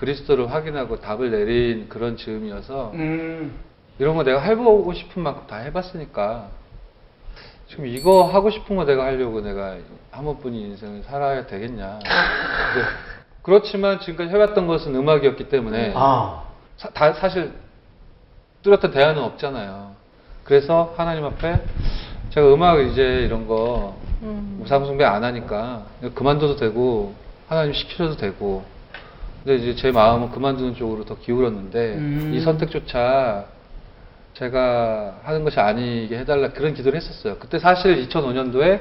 [0.05, 3.53] 그리스도를 확인하고 답을 내린 그런 즈음이어서 음.
[3.99, 6.47] 이런 거 내가 해보고 싶은 만큼 다 해봤으니까
[7.67, 9.77] 지금 이거 하고 싶은 거 내가 하려고 내가
[10.09, 11.99] 한 번뿐인 인생을 살아야 되겠냐.
[13.43, 16.45] 그렇지만 지금까지 해왔던 것은 음악이었기 때문에 아.
[16.77, 17.53] 사, 다- 사실
[18.63, 19.91] 뚜렷한 대안은 없잖아요.
[20.43, 21.61] 그래서 하나님 앞에
[22.31, 24.61] 제가 음악 이제 이런 거 음.
[24.63, 25.83] 우상숭배 안 하니까
[26.15, 27.13] 그만둬도 되고
[27.47, 28.63] 하나님 시키셔도 되고
[29.43, 32.31] 근데 이제 제 마음은 그만두는 쪽으로 더 기울었는데 음.
[32.33, 33.45] 이 선택조차
[34.33, 37.37] 제가 하는 것이 아니게 해달라 그런 기도를 했었어요.
[37.39, 38.79] 그때 사실 2005년도에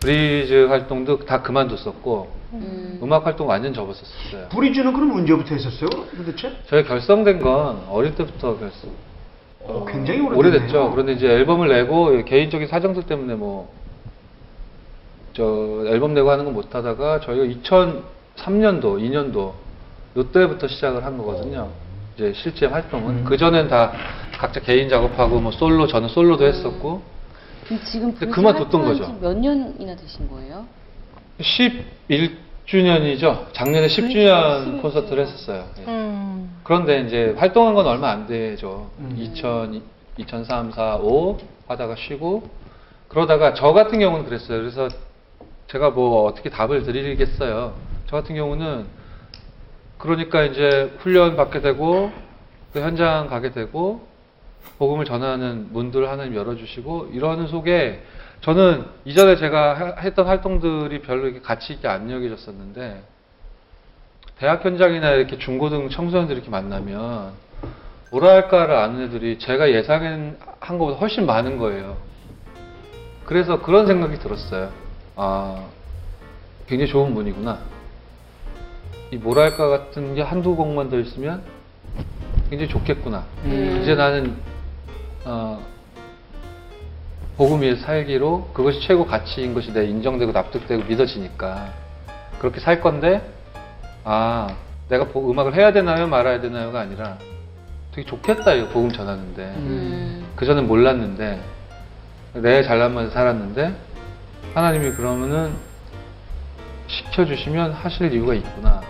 [0.00, 3.00] 브리즈 활동도 다 그만뒀었고 음.
[3.02, 4.48] 음악 활동 완전 접었었어요.
[4.50, 5.88] 브리즈는 그럼 언제부터 했었어요?
[6.16, 6.52] 도대체?
[6.66, 8.90] 저희 결성된 건 어릴 때부터 결성.
[9.62, 10.38] 어, 굉장히 오래됐네요.
[10.38, 10.90] 오래됐죠.
[10.92, 13.72] 그런데 이제 앨범을 내고 개인적인 사정들 때문에 뭐,
[15.32, 17.44] 저, 앨범 내고 하는 건 못 하다가 저희가
[18.36, 19.52] 2003년도, 2년도,
[20.16, 21.70] 요때부터 시작을 한 거거든요.
[22.14, 23.18] 이제 실제 활동은.
[23.18, 23.24] 음.
[23.24, 23.92] 그전엔 다
[24.38, 27.02] 각자 개인 작업하고 뭐 솔로, 저는 솔로도 했었고,
[27.66, 29.04] 그럼 지금 근데 그만뒀던 활동한 거죠.
[29.06, 30.66] 지몇 년이나 되신 거예요?
[31.40, 33.52] 11, 10주년이죠.
[33.52, 35.66] 작년에 10주년 콘서트를 했었어요.
[35.80, 35.84] 예.
[35.86, 36.58] 음.
[36.64, 38.90] 그런데 이제 활동한 건 얼마 안 되죠.
[38.98, 39.14] 음.
[39.16, 39.82] 2000,
[40.16, 42.48] 2003, 4, 5 하다가 쉬고
[43.08, 44.58] 그러다가 저 같은 경우는 그랬어요.
[44.58, 44.88] 그래서
[45.68, 47.74] 제가 뭐 어떻게 답을 드리겠어요.
[48.08, 48.86] 저 같은 경우는
[49.98, 52.12] 그러니까 이제 훈련 받게 되고
[52.74, 54.06] 또 현장 가게 되고
[54.78, 58.02] 복음을 전하는 문들 하나님 열어주시고 이러는 속에
[58.42, 63.02] 저는 이전에 제가 하- 했던 활동들이 별로 이렇게 가치 있게 안 여겨졌었는데
[64.38, 67.32] 대학 현장이나 이렇게 중고등 청소년들 이렇게 만나면
[68.10, 71.96] 뭐라 할까를 아는 애들이 제가 예상한 것보다 훨씬 많은 거예요.
[73.24, 74.70] 그래서 그런 생각이 들었어요.
[75.16, 75.64] 아,
[76.68, 77.58] 굉장히 좋은 분이구나.
[79.10, 81.42] 이 뭐랄까 같은 게 한두 곡만 더 있으면
[82.50, 83.24] 굉장히 좋겠구나.
[83.44, 83.80] 음.
[83.82, 84.36] 이제 나는
[85.24, 85.60] 어,
[87.36, 91.72] 복음 위에 살기로 그것이 최고 가치인 것이 내 인정되고 납득되고 믿어지니까
[92.38, 93.20] 그렇게 살 건데
[94.04, 94.48] 아
[94.88, 97.18] 내가 보- 음악을 해야 되나요 말아야 되나요가 아니라
[97.92, 100.26] 되게 좋겠다 이거 복음 전하는데 음.
[100.36, 101.40] 그 전엔 몰랐는데
[102.34, 103.74] 내 잘난만 살았는데
[104.54, 105.52] 하나님이 그러면은
[106.86, 108.80] 시켜주시면 하실 이유가 있구나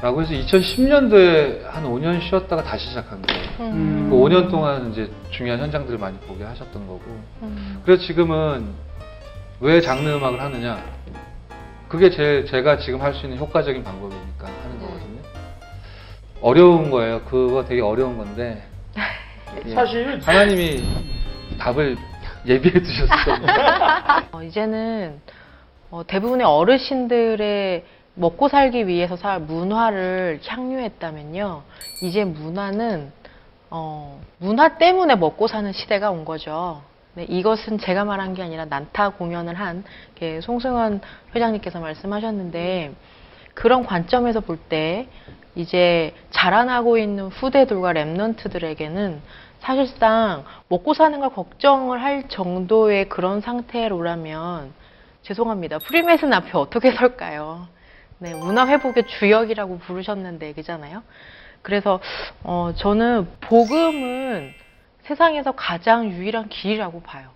[0.00, 3.42] 라고 해서 2010년도에 한 5년 쉬었다가 다시 시작한 거예요.
[3.60, 4.06] 음.
[4.10, 7.02] 그 5년 동안 이제 중요한 현장들을 많이 보게 하셨던 거고.
[7.42, 7.82] 음.
[7.84, 8.68] 그래서 지금은
[9.60, 10.78] 왜 장르 음악을 하느냐?
[11.88, 15.18] 그게 제일 제가 지금 할 수 있는 효과적인 방법이니까 하는 거거든요.
[16.42, 17.22] 어려운 거예요.
[17.24, 18.62] 그거 되게 어려운 건데.
[19.66, 19.74] 예.
[19.74, 20.84] 사실 하나님이
[21.58, 21.96] 답을
[22.46, 23.36] 예비해 두셨어요.
[24.30, 25.20] 어, 이제는
[25.90, 27.84] 어, 대부분의 어르신들의
[28.18, 31.62] 먹고 살기 위해서 살 문화를 향유했다면요.
[32.02, 33.12] 이제 문화는
[33.70, 36.82] 어, 문화 때문에 먹고 사는 시대가 온 거죠.
[37.14, 39.84] 네, 이것은 제가 말한 게 아니라 난타 공연을 한
[40.42, 41.00] 송승헌
[41.34, 42.92] 회장님께서 말씀하셨는데
[43.54, 45.08] 그런 관점에서 볼 때
[45.54, 49.18] 이제 자라나고 있는 후대들과 랩런트들에게는
[49.60, 54.72] 사실상 먹고 사는 걸 걱정을 할 정도의 그런 상태로라면
[55.22, 55.78] 죄송합니다.
[55.78, 57.66] 프리메슨 앞에 어떻게 설까요?
[58.18, 61.02] 네, 문화 회복의 주역이라고 부르셨는데 그잖아요.
[61.62, 62.00] 그래서
[62.42, 64.52] 어, 저는 복음은
[65.02, 67.30] 세상에서 가장 유일한 길이라고 봐요.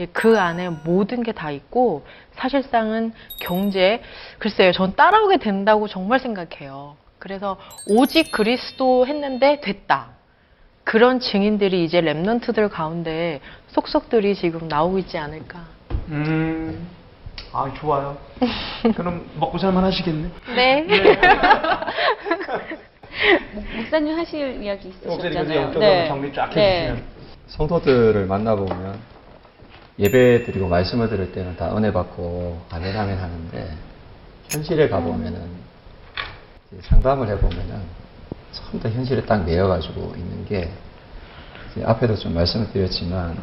[0.00, 4.02] 예, 그 안에 모든 게 다 있고 사실상은 경제
[4.38, 6.96] 글쎄요, 전 따라오게 된다고 정말 생각해요.
[7.18, 10.10] 그래서 오직 그리스도 했는데 됐다.
[10.84, 15.60] 그런 증인들이 이제 랩런트들 가운데 속속들이 지금 나오고 있지 않을까.
[16.08, 16.88] 음.
[17.52, 18.16] 아 좋아요.
[18.96, 20.30] 그럼 먹고 살만 하시겠네.
[20.56, 20.86] 네.
[23.76, 25.60] 목사님 하실 이야기 있으셨잖아요.
[25.62, 27.02] 영적으로 정리 쫙 해주시면.
[27.48, 28.98] 성도들을 만나보면
[29.98, 33.76] 예배 드리고 말씀을 들을 때는 다 은혜 받고 아멘 아멘 하는데
[34.50, 35.42] 현실에 가보면은
[36.80, 37.82] 상담을 해보면은
[38.52, 40.70] 처음 다 현실에 딱 매여가지고 있는 게
[41.70, 43.36] 이제 앞에도 좀 말씀을 드렸지만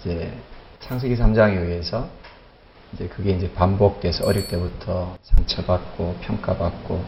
[0.00, 0.32] 이제
[0.80, 2.08] 창세기 3장에 의해서
[2.94, 7.02] 이제 그게 이제 반복돼서 어릴 때부터 상처받고 평가받고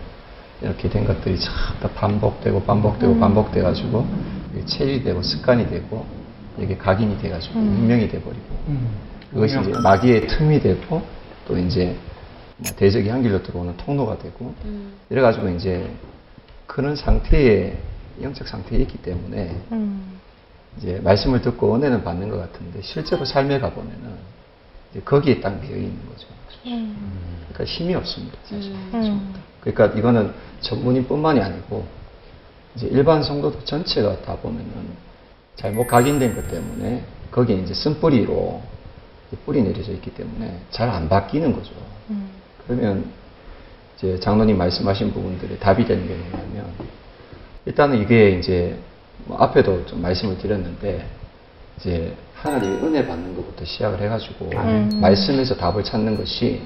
[0.62, 1.38] 이렇게 된 것들이
[1.80, 4.06] 다 반복되고 반복되고 반복돼가지고
[4.52, 6.06] 이게 체질이 되고 습관이 되고
[6.58, 8.88] 이게 각인이 돼가지고 운명이 돼버리고 음.
[9.32, 11.02] 그것이 이제 마귀의 틈이 되고
[11.46, 11.96] 또 이제
[12.56, 14.94] 뭐 대적이 한 길로 들어오는 통로가 되고 음.
[15.10, 15.90] 이래가지고 이제
[16.66, 17.76] 그런 상태에
[18.22, 20.20] 영적 상태에 있기 때문에 음.
[20.78, 24.14] 이제 말씀을 듣고 은혜는 받는 것 같은데 실제로 삶에 가보면은
[25.00, 26.26] 거기에 딱 매여 있는 거죠.
[26.66, 27.46] 음.
[27.48, 28.72] 그러니까 힘이 없습니다, 사실.
[28.72, 29.34] 음.
[29.60, 31.86] 그러니까 이거는 전문인뿐만이 아니고
[32.76, 34.70] 이제 일반 성도들 전체가 다 보면은
[35.56, 38.62] 잘못 각인된 것 때문에 거기에 이제 쓴뿌리로
[39.44, 41.72] 뿌리 내려져 있기 때문에 잘 안 바뀌는 거죠.
[42.10, 42.30] 음.
[42.66, 43.10] 그러면
[43.96, 46.72] 이제 장로님 말씀하신 부분들이 답이 되는 게 뭐냐면
[47.64, 48.76] 일단은 이게 이제
[49.24, 51.06] 뭐 앞에도 좀 말씀을 드렸는데
[51.78, 54.90] 이제 하나님의 은혜 받는 것부터 시작을 해가지고 음.
[55.00, 56.60] 말씀에서 답을 찾는 것이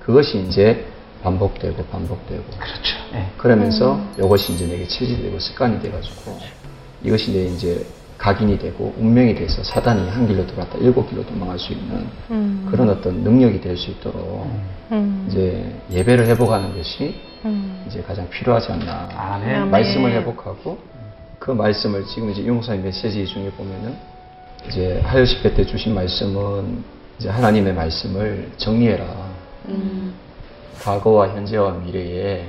[0.00, 0.86] 그것이 이제
[1.22, 2.96] 반복되고 반복되고 그렇죠.
[3.12, 3.30] 네.
[3.38, 6.38] 그러면서 이것이 이제 내게 체질되고 습관이 돼가지고
[7.02, 7.86] 이것이 내 이제
[8.18, 12.66] 각인이 되고 운명이 돼서 사단이 한 길로 들어왔다 일곱 길로 도망갈 수 있는 음.
[12.70, 14.46] 그런 어떤 능력이 될 수 있도록
[14.92, 15.26] 음.
[15.28, 17.84] 이제 예배를 회복하는 것이 음.
[17.86, 19.08] 이제 가장 필요하지 않나.
[19.16, 19.56] 아멘.
[19.56, 19.70] 아멘.
[19.70, 20.78] 말씀을 회복하고
[21.38, 23.94] 그 말씀을 지금 이제 용사의 메시지 중에 보면은
[24.68, 26.82] 이제 하여 집회 때 주신 말씀은
[27.18, 29.04] 이제 하나님의 말씀을 정리해라.
[29.68, 30.14] 음.
[30.82, 32.48] 과거와 현재와 미래에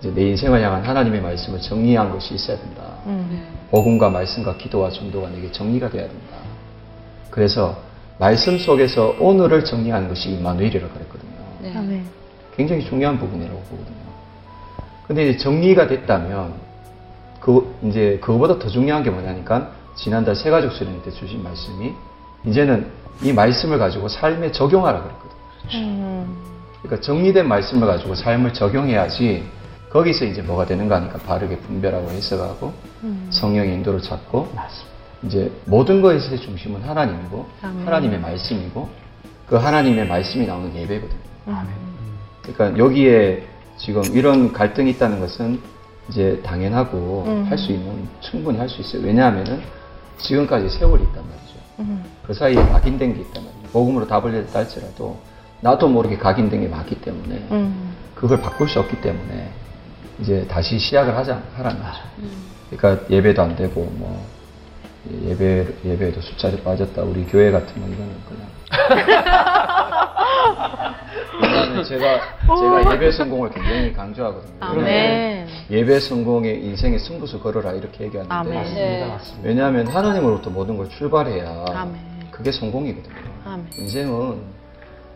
[0.00, 2.82] 이제 내 인생을 향한 하나님의 말씀을 정리한 것이 있어야 된다.
[3.06, 3.46] 음.
[3.70, 6.36] 복음과 말씀과 기도와 전도가 내게 정리가 돼야 된다.
[7.30, 7.76] 그래서
[8.18, 11.32] 말씀 속에서 오늘을 정리하는 것이 임마누엘이라고 그랬거든요.
[11.60, 12.04] 네.
[12.56, 14.04] 굉장히 중요한 부분이라고 보거든요.
[15.06, 16.54] 근데 이제 정리가 됐다면
[17.40, 21.94] 그 이제 그거보다 더 중요한 게 뭐냐니까 지난달 세가족 수련회 때 주신 말씀이
[22.46, 22.90] 이제는
[23.22, 25.34] 이 말씀을 가지고 삶에 적용하라 그랬거든요.
[25.74, 26.36] 음.
[26.82, 29.44] 그러니까 정리된 말씀을 가지고 삶을 적용해야지
[29.90, 32.72] 거기서 이제 뭐가 되는가 하니까 바르게 분별하고 해석하고
[33.04, 33.28] 음.
[33.30, 34.48] 성령의 인도를 찾고
[35.22, 37.86] 이제 모든 것의 중심은 하나님이고 아멘.
[37.86, 38.88] 하나님의 말씀이고
[39.46, 41.20] 그 하나님의 말씀이 나오는 예배거든요.
[41.48, 42.18] 음.
[42.42, 45.60] 그러니까 여기에 지금 이런 갈등이 있다는 것은
[46.08, 47.46] 이제 당연하고 음.
[47.48, 49.02] 할수 있는 충분히 할 수 있어요.
[49.06, 49.62] 왜냐하면은
[50.18, 51.54] 지금까지 세월이 있단 말이죠.
[51.80, 52.04] 음.
[52.26, 53.68] 그 사이에 각인된 게 있단 말이에요.
[53.72, 55.18] 복음으로 답을 내다 할지라도
[55.60, 57.94] 나도 모르게 각인된 게 많기 때문에 음.
[58.14, 59.50] 그걸 바꿀 수 없기 때문에
[60.20, 62.00] 이제 다시 시작을 하자 하라는 거죠.
[62.70, 64.24] 그러니까 예배도 안 되고 뭐
[65.24, 67.02] 예배 예배에도 숫자에 빠졌다.
[67.02, 68.48] 우리 교회 같으면 이거는 그냥.
[71.74, 74.52] 왜냐하면 제가 제가 예배 성공을 굉장히 강조하거든요.
[74.60, 75.46] 아멘.
[75.70, 78.74] 예배 성공의 인생의 승부수 걸어라 이렇게 얘기하는데 아멘.
[78.74, 79.16] 네.
[79.42, 81.96] 왜냐하면 하나님으로부터 모든 걸 출발해야 아멘.
[82.30, 83.14] 그게 성공이거든요.
[83.44, 83.66] 아멘.
[83.78, 84.42] 인생은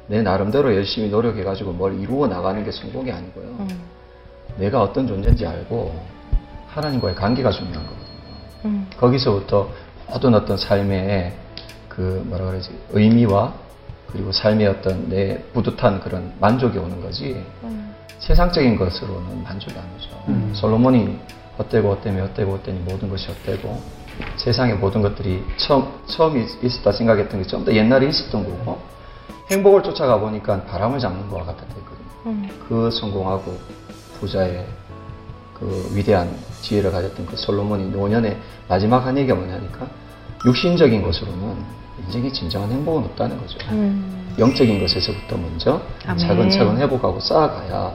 [0.09, 3.45] 내 나름대로 열심히 노력해 가지고 뭘 이루어 나가는 게 성공이 아니고요.
[3.45, 3.69] 음.
[4.57, 5.95] 내가 어떤 존재인지 알고
[6.69, 8.09] 하나님과의 관계가 중요한 거거든요.
[8.65, 8.91] 음.
[8.97, 9.69] 거기서부터
[10.09, 11.33] 모든 어떤 삶의
[11.89, 13.68] 그 뭐라 그러지 의미와
[14.13, 17.95] 그리고 삶의 어떤 내 뿌듯한 그런 만족이 오는 거지 음.
[18.19, 20.25] 세상적인 것으로는 만족이 안 오죠.
[20.29, 20.51] 음.
[20.55, 21.19] 솔로몬이
[21.59, 23.83] 헛되고 헛되며 헛되고 헛되니 모든 것이 헛되고
[24.37, 28.79] 세상의 모든 것들이 처음, 처음 있- 있었다 생각했던 게 좀 더 옛날에 있었던 거고
[29.51, 32.09] 행복을 쫓아가 보니까 바람을 잡는 거와 같았거든요.
[32.27, 32.49] 음.
[32.69, 33.57] 그 성공하고
[34.21, 34.67] 부자의
[35.55, 36.29] 그 위대한
[36.63, 38.37] 지혜를 가졌던 그 솔로몬이 노년의
[38.69, 39.87] 마지막 한 얘기가 뭐냐니까
[40.45, 41.57] 육신적인 것으로는
[42.07, 43.59] 인생의 진정한 행복은 없다는 거죠.
[43.71, 44.35] 음.
[44.39, 46.19] 영적인 것에서부터 먼저 아멘.
[46.19, 47.93] 차근차근 회복하고 쌓아가야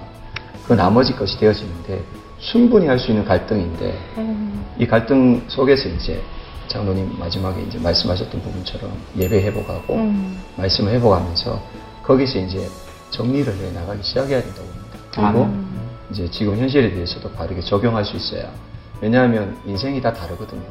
[0.68, 2.04] 그 나머지 것이 되어지는데
[2.40, 4.66] 충분히 할 수 있는 갈등인데 음.
[4.78, 6.22] 이 갈등 속에서 이제
[6.68, 10.42] 장로님 마지막에 이제 말씀하셨던 부분처럼 예배 회복하고 음.
[10.58, 11.62] 말씀을 회복하면서
[12.04, 12.68] 거기서 이제
[13.12, 15.00] 정리를 해 나가기 시작해야 된다고 봅니다.
[15.12, 15.90] 그리고 음.
[16.12, 18.50] 이제 지금 현실에 대해서도 바르게 적용할 수 있어야.
[19.02, 20.62] 왜냐하면 인생이 다 다르거든요.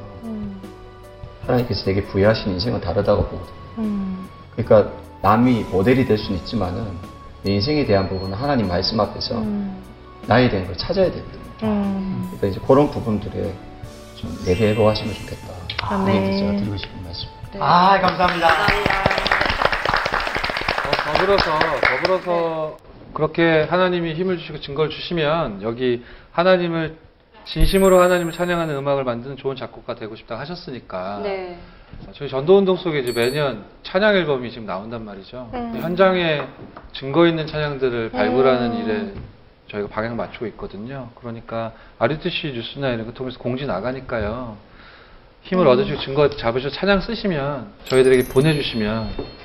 [1.43, 1.49] 음.
[1.49, 3.57] 하나님께서 되게 부여하신 인생은 다르다고 보거든요.
[3.79, 4.29] 음.
[4.57, 6.87] 그러니까 남이 모델이 될 수는 있지만은
[7.43, 9.83] 내 인생에 대한 부분은 하나님 말씀 앞에서 음.
[10.27, 11.43] 나에 대한 걸 찾아야 되거든요.
[11.65, 12.31] 음.
[12.33, 13.55] 그러니까 이제 그런 부분들에
[14.17, 15.53] 좀 예배 회복하시면 좋겠다.
[15.83, 16.17] 아멘.
[16.17, 17.29] 이게 이제 제가 드리고 싶은 말씀.
[17.61, 18.49] 아, 감사합니다.
[20.87, 22.77] 어, 더불어서 더불어서
[23.13, 26.97] 그렇게 하나님이 힘을 주시고 증거를 주시면 여기 하나님을
[27.45, 31.59] 진심으로 하나님을 찬양하는 음악을 만드는 좋은 작곡가 되고 싶다 하셨으니까 네.
[32.13, 35.51] 저희 전도운동 속에 이제 매년 찬양 앨범이 지금 나온단 말이죠.
[35.55, 35.79] 음.
[35.81, 36.43] 현장에
[36.93, 38.83] 증거 있는 찬양들을 발굴하는 음.
[38.83, 39.15] 일에
[39.71, 41.11] 저희가 방향 맞추고 있거든요.
[41.15, 44.57] 그러니까 RUTC 뉴스나 이런 거 통해서 공지 나가니까요.
[45.43, 45.73] 힘을 음.
[45.73, 49.42] 얻으시고 증거 잡으셔서 찬양 쓰시면 저희들에게 보내주시면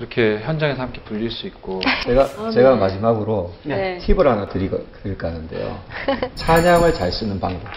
[0.00, 3.98] 이렇게 현장에서 함께 불릴 수 있고 제가 제가 마지막으로 네.
[3.98, 5.78] 팁을 하나 드리고, 드릴까 하는데요.
[6.34, 7.68] 찬양을 잘 쓰는 방법.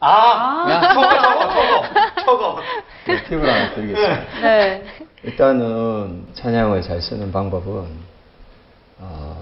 [0.00, 2.60] 아, 저거, 저거, 저거, 저거.
[3.06, 4.40] 네, 팁을 하나 드리겠습니다.
[4.42, 4.84] 네.
[5.22, 7.86] 일단은 찬양을 잘 쓰는 방법은
[8.98, 9.36] 어,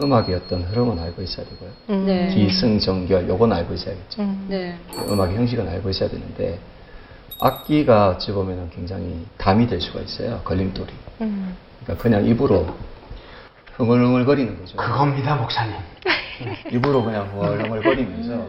[0.00, 1.70] 음악의 어떤 흐름은 알고 있어야 되고요.
[1.90, 2.06] 음.
[2.06, 2.28] 네.
[2.28, 4.22] 기승전결 요건 알고 있어야겠죠.
[4.22, 4.46] 음.
[4.48, 4.78] 네.
[5.10, 6.58] 음악의 형식은 알고 있어야 되는데
[7.40, 10.40] 악기가 어찌 보면 굉장히 담이 될 수가 있어요.
[10.44, 10.92] 걸림돌이.
[11.20, 11.56] 음.
[11.82, 12.74] 그러니까 그냥 입으로
[13.76, 14.76] 흥얼흥얼거리는 거죠.
[14.76, 15.74] 그겁니다, 목사님.
[16.72, 18.46] 입으로 그냥 흥얼흥얼거리면서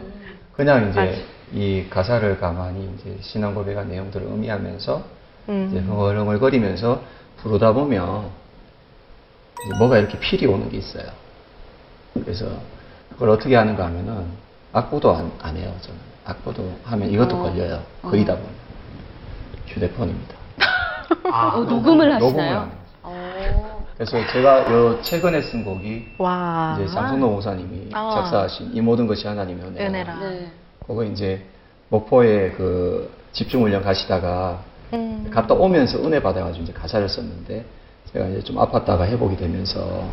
[0.52, 5.04] 그냥 이제 이 가사를 가만히 이제 신앙 고백한 내용들을 의미하면서
[5.44, 5.86] 이제 음.
[5.88, 7.02] 흥얼흥얼거리면서
[7.38, 8.28] 부르다 보면
[9.64, 11.04] 이제 뭐가 이렇게 필이 오는 게 있어요.
[12.14, 12.46] 그래서
[13.10, 14.26] 그걸 어떻게 하는가 하면은
[14.72, 15.72] 악보도 안, 안 해요.
[15.80, 17.42] 저는 악보도 하면 이것도 어.
[17.42, 17.82] 걸려요.
[18.02, 18.50] 거의 다 보면
[19.74, 20.34] 휴대폰입니다.
[21.32, 22.70] 아, 어, 녹음을 녹음을 하시나요?
[23.02, 23.52] 안 해요.
[23.62, 23.86] 어.
[23.96, 26.78] 그래서 제가 요 최근에 쓴 곡이 와.
[26.80, 28.10] 이제 장성노 목사님이 아.
[28.14, 29.88] 작사하신 이 모든 것이 하나님의 은혜라.
[29.88, 30.16] 은혜라.
[30.16, 30.52] 네.
[30.86, 31.44] 그거 이제
[31.88, 34.62] 목포에 그 집중 훈련 가시다가
[34.92, 35.28] 음.
[35.32, 37.64] 갔다 오면서 은혜 받아가지고 이제 가사를 썼는데
[38.12, 40.04] 제가 이제 좀 아팠다가 회복이 되면서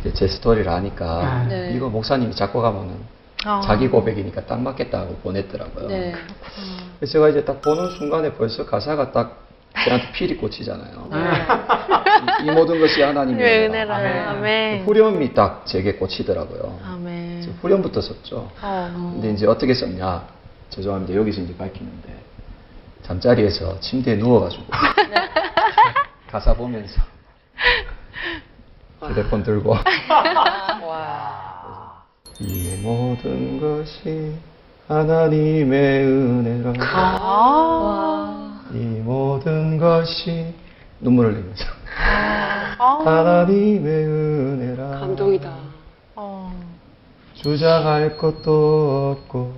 [0.00, 1.72] 이제 제 스토리를 아니까 네.
[1.74, 3.13] 이거 목사님이 작곡하면은
[3.44, 3.60] 아.
[3.62, 5.88] 자기 고백이니까 딱 맞겠다 하고 보냈더라고요.
[5.88, 6.14] 네.
[6.98, 9.44] 그래서 제가 이제 딱 보는 순간에 벌써 가사가 딱
[9.84, 11.10] 저한테 필이 꽂히잖아요.
[12.42, 13.98] 이, 이 모든 것이 하나님의 왜 은혜라.
[13.98, 14.30] 은혜라.
[14.30, 14.84] 아멘.
[14.84, 16.78] 후렴이 딱 제게 꽂히더라고요.
[16.86, 17.54] 아멘.
[17.60, 18.50] 후렴부터 썼죠.
[18.62, 19.10] 어.
[19.14, 20.26] 근데 이제 어떻게 썼냐?
[20.70, 21.14] 죄송합니다.
[21.14, 22.14] 여기서 이제 밝히는데
[23.02, 24.64] 잠자리에서 침대에 누워가지고
[26.30, 27.02] 가사 보면서
[29.02, 29.76] 휴대폰 들고
[30.86, 31.43] 와.
[32.40, 34.34] 이 모든 것이
[34.88, 38.60] 하나님의 은혜라 아.
[38.72, 40.52] 이 모든 것이
[41.00, 41.64] 눈물을 흘리면서
[41.96, 42.98] 아.
[43.04, 45.54] 하나님의 은혜라 감동이다.
[46.16, 46.52] 어.
[47.34, 49.54] 주장할 것도 없고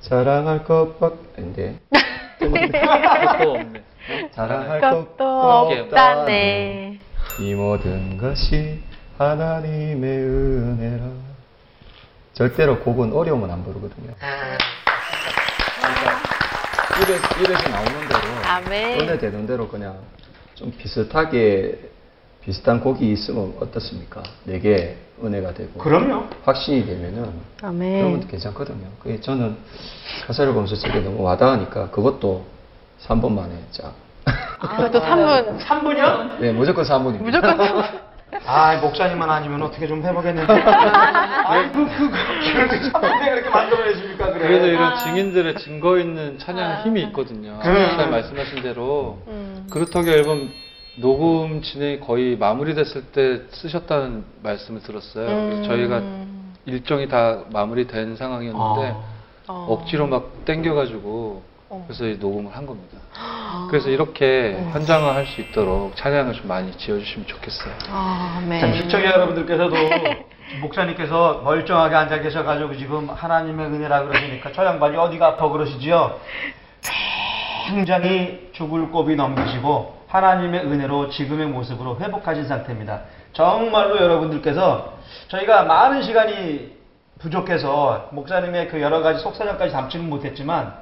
[0.00, 1.80] 자랑할 것밖 인데
[2.38, 3.82] 것도 없네.
[4.32, 6.98] 자랑할 것도 것도 없다네.
[7.40, 8.80] 이 모든 것이
[9.18, 11.25] 하나님의 은혜라
[12.36, 14.10] 절대로 곡은 어려우면 안 부르거든요
[17.02, 19.00] 입에, 입에 서 나오는 대로 아멘.
[19.00, 19.96] 은혜 되는 대로 그냥
[20.54, 21.78] 좀 비슷하게
[22.42, 24.22] 비슷한 곡이 있으면 어떻습니까?
[24.44, 26.28] 내게 은혜가 되고 그럼요.
[26.44, 27.32] 확신이 되면은
[27.62, 28.02] 아멘.
[28.02, 28.86] 그러면 괜찮거든요.
[29.02, 29.56] 그게 저는
[30.26, 32.44] 가사를 보면서 저게 너무 와닿으니까 그것도
[33.02, 33.94] 3분 만에 쫙.
[34.60, 35.58] 그것도 3분.
[35.58, 36.38] 3분이요?
[36.40, 37.22] 네, 무조건 3분입니다.
[37.22, 38.05] 무조건 3분.
[38.44, 40.52] 아, 목사님만 아니면 어떻게 좀 해보겠는데.
[40.52, 44.48] 아, 그, 그, 그, 그렇게 3분에 그렇게 만들어내십니까, 그래.
[44.48, 47.58] 그래도 이런 증인들의 증거 있는 찬양 힘이 있거든요.
[47.62, 47.84] 그래.
[47.84, 49.66] 아까 말씀하신 대로 음.
[49.70, 50.50] 그루터기 앨범
[50.98, 55.26] 녹음 진행이 거의 마무리됐을 때 쓰셨다는 말씀을 들었어요.
[55.28, 55.64] 음.
[55.66, 56.02] 저희가
[56.64, 58.96] 일정이 다 마무리된 상황이었는데
[59.48, 59.66] 어.
[59.70, 61.55] 억지로 막 땡겨가지고 어.
[61.86, 62.96] 그래서 이 녹음을 한 겁니다.
[63.70, 67.74] 그래서 이렇게 현장화 할 수 있도록 찬양을 좀 많이 지어주시면 좋겠어요.
[67.90, 68.60] 아, 아멘.
[68.60, 69.74] 참 시청자 여러분들께서도
[70.62, 76.20] 목사님께서 멀쩡하게 앉아 계셔가지고 지금 하나님의 은혜라 그러시니까 저 양반이 어디가 아파 그러시지요?
[77.68, 83.00] 굉장히 죽을 고비 넘기시고 하나님의 은혜로 지금의 모습으로 회복하신 상태입니다.
[83.32, 84.94] 정말로 여러분들께서
[85.28, 86.76] 저희가 많은 시간이
[87.18, 90.74] 부족해서 목사님의 그 여러 가지 속사정까지 담지는 못했지만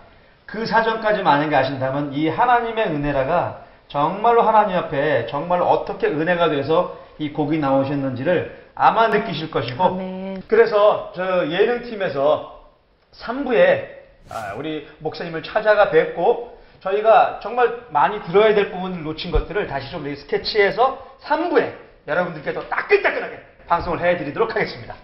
[0.47, 7.33] 그 사정까지 만약에 아신다면 이 하나님의 은혜라가 정말로 하나님 앞에 정말로 어떻게 은혜가 돼서 이
[7.33, 10.43] 곡이 나오셨는지를 아마 느끼실 것이고 아멘.
[10.49, 12.65] 그래서 저 예능팀에서
[13.13, 13.95] 3부에
[14.31, 20.13] 아, 우리 목사님을 찾아가 뵙고 저희가 정말 많이 들어야 될 부분을 놓친 것들을 다시 좀
[20.15, 21.73] 스케치해서 3부에
[22.07, 24.95] 여러분들께 더 따끈따끈하게 방송을 해드리도록 하겠습니다.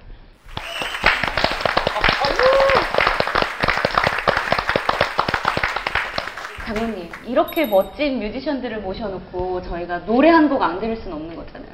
[6.74, 11.70] 장로님, 이렇게 멋진 뮤지션들을 모셔놓고 저희가 노래 한 곡 안 들을 수는 없는 거잖아요.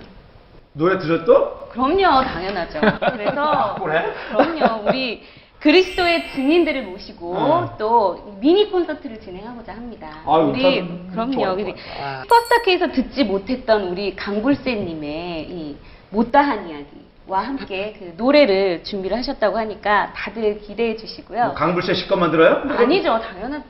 [0.72, 1.68] 노래 들었어?
[1.70, 2.80] 그럼요, 당연하죠.
[3.12, 4.12] 그래서 그래?
[4.30, 5.22] 그럼요, 우리
[5.61, 7.74] 그리스도의 증인들을 모시고 어.
[7.78, 10.09] 또 미니 콘서트를 진행하고자 합니다.
[10.26, 12.22] 아유, 우리 참 그럼요, 우리 좋아요.
[12.22, 15.76] 슈퍼스타K에서 듣지 못했던 우리 강불새님의 이
[16.11, 16.86] 못다한 이야기
[17.26, 21.44] 와 함께 그 노래를 준비를 하셨다고 하니까 다들 기대해 주시고요.
[21.47, 22.62] 뭐 강불새 씨 것만 들어요?
[22.78, 23.64] 아니죠, 당연한.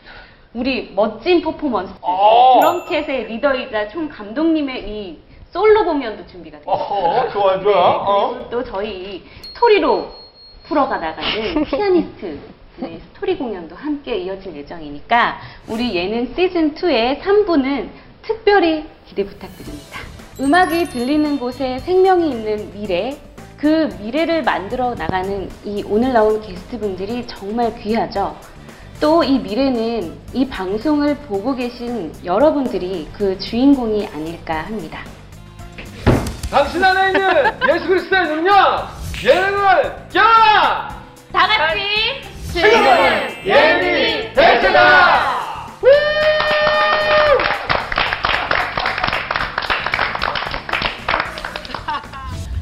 [0.57, 2.59] 우리 멋진 퍼포먼스, 어.
[2.59, 5.19] 드럼캣의 리더이자 총 감독님의 이
[5.51, 6.59] 솔로 공연도 준비가.
[6.65, 7.97] 어허, 좋아, 좋아.
[7.97, 8.31] 어?
[8.31, 10.09] 그리고 또 저희 스토리로
[10.65, 12.41] 풀어가 나가는 피아니스트
[12.81, 15.39] 의 스토리 공연도 함께 이어질 예정이니까
[15.69, 17.91] 우리 예능 시즌 2의 3부는
[18.23, 20.01] 특별히 기대 부탁드립니다.
[20.41, 23.19] 음악이 들리는 곳에 생명이 있는 미래,
[23.59, 28.35] 그 미래를 만들어 나가는 이 오늘 나온 게스트분들이 정말 귀하죠.
[29.01, 35.01] 또 이 미래는 이 방송을 보고 계신 여러분들이 그 주인공이 아닐까 합니다.
[36.51, 37.45] 당신 안에 있는
[37.75, 38.89] 예수 그리스도의 능력
[39.25, 40.89] 예능을 껴라
[41.33, 41.81] 다 같이
[42.53, 45.37] 지금은 예능이 대세다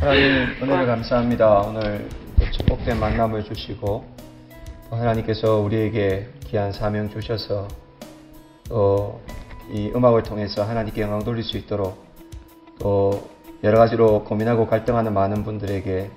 [0.00, 1.48] 하나님 은혜를 감사합니다.
[1.60, 2.08] 오늘
[2.38, 4.13] 또 축복된 만남을 주시고 또
[4.94, 7.68] 하나님께서 우리에게 귀한 사명 주셔서
[8.68, 9.20] 또
[9.70, 12.04] 이 음악을 통해서 하나님께 영광 돌릴 수 있도록
[12.78, 13.30] 또
[13.62, 16.10] 여러 가지로 고민하고 갈등하는 많은 분들에게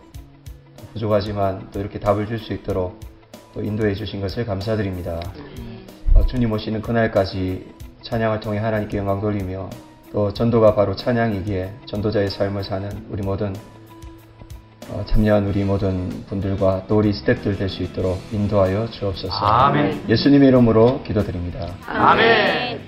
[0.93, 2.99] 부족하지만 또 이렇게 답을 줄 수 있도록
[3.53, 5.21] 또 인도해 주신 것을 감사드립니다.
[6.13, 9.69] 어, 주님 오시는 그날까지 찬양을 통해 하나님께 영광 돌리며
[10.11, 13.76] 또 전도가 바로 찬양이기에 전도자의 삶을 사는 우리 모든 어,
[15.07, 19.33] 참여한 우리 모든 분들과 또 우리 스태프들 될 수 있도록 인도하여 주옵소서.
[19.33, 20.05] 아멘.
[20.07, 21.67] 예수님의 이름으로 기도드립니다.
[21.87, 22.87] 아멘.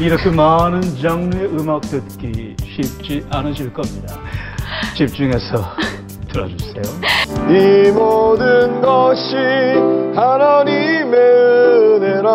[0.00, 4.16] 이렇게 많은 장르의 음악 듣기 쉽지 않으실 겁니다.
[4.96, 5.74] 집중해서
[6.30, 6.82] 들어주세요.
[7.50, 9.34] 이 모든 것이
[10.14, 11.18] 하나님의
[12.00, 12.30] 은혜라